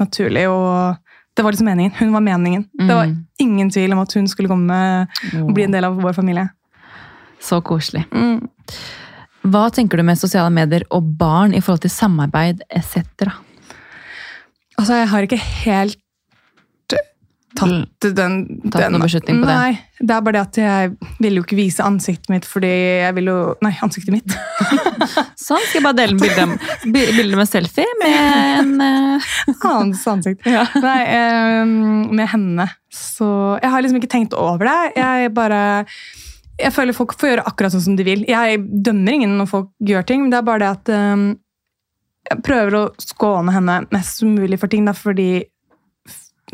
[0.00, 0.46] naturlig.
[0.48, 0.96] og
[1.38, 1.92] det var liksom meningen.
[2.00, 2.64] Hun var meningen.
[2.74, 3.16] Det var Mm.
[3.38, 5.06] ingen tvil om at hun skulle komme
[5.38, 6.48] og bli en del av vår familie.
[7.40, 8.02] Så koselig.
[9.46, 13.04] Hva tenker du med sosiale medier og barn i forhold til samarbeid etc.?
[14.78, 15.98] Altså, jeg har ikke helt
[17.58, 19.56] tatt den, Tatt den noen beslutning på det?
[19.56, 23.16] Nei, det er bare det at jeg vil jo ikke vise ansiktet mitt fordi jeg
[23.16, 24.36] vil jo Nei, ansiktet mitt.
[25.46, 26.46] Sånn, skal jeg bare dele bilde,
[26.92, 28.18] bilde med selfie med
[28.60, 29.30] en uh...
[29.64, 30.46] Hans ansikt.
[30.46, 31.00] Nei,
[31.62, 32.68] um, med henne.
[32.92, 33.28] Så
[33.62, 34.78] jeg har liksom ikke tenkt over det.
[34.98, 35.62] Jeg bare
[36.58, 38.24] Jeg føler folk får gjøre akkurat sånn som de vil.
[38.28, 41.28] Jeg dømmer ingen når folk gjør ting, men det er bare det at um,
[42.28, 45.46] jeg prøver å skåne henne mest mulig for ting, da, fordi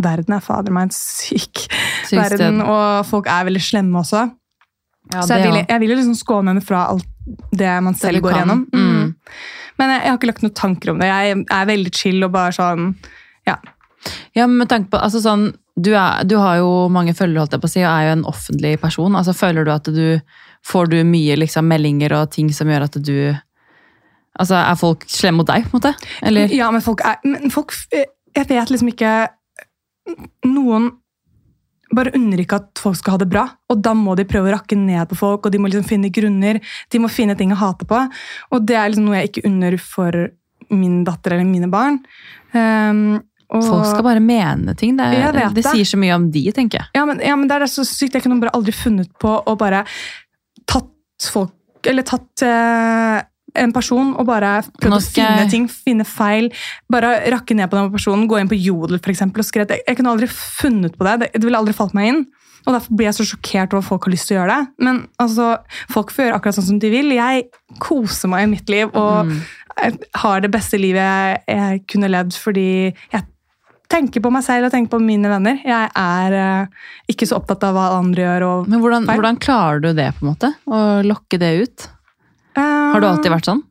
[0.03, 1.65] verden er fader meg en syk
[2.05, 4.27] Syk verden, og folk er veldig slemme også.
[5.15, 7.09] ja, så jeg vil, jeg vil liksom skåne henne fra alt
[7.55, 8.65] det man selv selv går gjennom.
[8.75, 9.15] Mm.
[9.81, 11.09] Men jeg, jeg har ikke lagt noen tanker om det.
[11.09, 12.91] Jeg er veldig chill og bare sånn
[13.49, 13.57] Ja.
[14.37, 17.57] Ja, men med tanke på, altså sånn, du, er, du har jo mange følgere, holdt
[17.57, 19.17] jeg på å si, og er jo en offentlig person.
[19.19, 20.05] Altså, føler du at du
[20.65, 23.17] får du mye liksom, meldinger og ting som gjør at du
[24.35, 25.93] Altså, Er folk slemme mot deg, på en måte?
[26.27, 26.51] Eller?
[26.51, 29.13] Ja, men folk er men folk, Jeg vet liksom ikke
[30.49, 30.91] Noen
[31.95, 34.55] bare unner ikke at folk skal ha det bra, og da må de prøve å
[34.57, 36.59] rakke ned på folk, og de må liksom finne grunner,
[36.91, 38.01] de må finne ting å hate på.
[38.51, 40.19] Og det er liksom noe jeg ikke unner for
[40.75, 42.01] min datter eller mine barn.
[42.51, 43.21] Um,
[43.51, 44.97] og, Folk skal bare mene ting.
[44.97, 45.65] Det, er, det det.
[45.69, 46.89] sier så mye om de, tenker jeg.
[46.97, 48.15] Ja, men, ja, men det er så sykt.
[48.17, 49.85] Jeg kunne bare aldri funnet på å bare
[50.71, 50.91] tatt
[51.31, 51.53] folk
[51.87, 53.19] Eller tatt eh,
[53.61, 56.49] en person og bare prøvd å finne ting, finne feil.
[56.91, 59.77] Bare rakke ned på den personen, gå inn på Jodel for eksempel, og skrevet.
[59.77, 61.19] Jeg, jeg kunne aldri funnet på det.
[61.23, 61.29] det.
[61.37, 62.25] Det ville aldri falt meg inn.
[62.65, 64.87] Og Derfor blir jeg så sjokkert over at folk har lyst til å gjøre det.
[64.89, 65.51] Men altså,
[65.93, 67.13] folk får gjøre akkurat sånn som de vil.
[67.13, 67.45] Jeg
[67.85, 69.37] koser meg i mitt liv og Mm.
[70.23, 72.67] har det beste livet jeg, jeg kunne levd fordi
[73.13, 73.23] jeg
[73.91, 75.59] tenker på meg selv og tenker på mine venner.
[75.65, 76.67] Jeg er eh,
[77.13, 78.47] ikke så opptatt av hva andre gjør.
[78.71, 80.53] Men hvordan, hvordan klarer du det, på en måte?
[80.67, 81.87] Å lokke det ut?
[82.57, 83.63] Har du alltid vært sånn?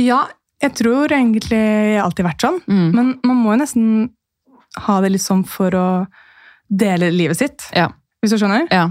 [0.00, 0.24] Ja,
[0.62, 2.58] jeg tror egentlig jeg har alltid vært sånn.
[2.70, 2.88] Mm.
[2.94, 3.86] Men man må jo nesten
[4.86, 5.86] ha det litt sånn for å
[6.72, 7.90] dele livet sitt, Ja.
[8.22, 8.68] hvis du skjønner?
[8.72, 8.90] ja.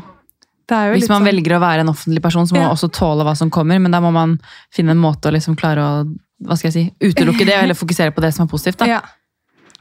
[0.71, 2.67] Hvis man sånn, velger å være en offentlig person, så må Ja.
[2.69, 4.39] man også tåle hva som kommer, men da må man
[4.71, 6.15] finne en måte å liksom klare å
[6.47, 8.77] hva skal jeg si, utelukke det, eller fokusere på det som er positivt.
[8.79, 8.85] Da.
[8.85, 9.01] Ja.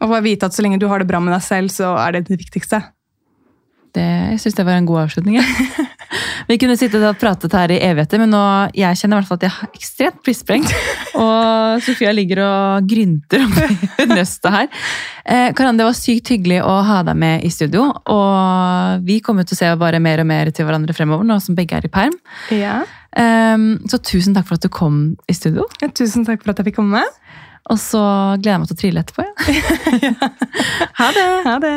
[0.01, 2.17] Og bare vite at så lenge du har det bra med deg selv, så er
[2.17, 2.81] det det viktigste.
[3.95, 5.41] Det, jeg syns det var en god avslutning.
[5.41, 5.87] Ja.
[6.51, 8.41] Vi kunne sittet og pratet her i evigheter, men nå,
[8.75, 10.73] jeg kjenner i hvert fall at jeg er ekstremt prissprengt.
[11.21, 13.53] Og Sofia ligger og grynter om
[14.17, 14.69] nøstet her.
[15.23, 17.85] Eh, Karan, det var sykt hyggelig å ha deg med i studio.
[18.15, 21.59] Og vi kommer til å se bare mer og mer til hverandre fremover, nå som
[21.59, 22.17] begge er i perm.
[22.55, 22.81] Ja.
[23.15, 25.69] Eh, så tusen takk for at du kom i studio.
[25.87, 27.05] Tusen takk for at jeg fikk komme.
[27.71, 28.01] Og så
[28.41, 29.27] gleder jeg meg til å trille etterpå.
[30.01, 30.31] Ja.
[31.01, 31.29] ha det!
[31.47, 31.75] Ha det!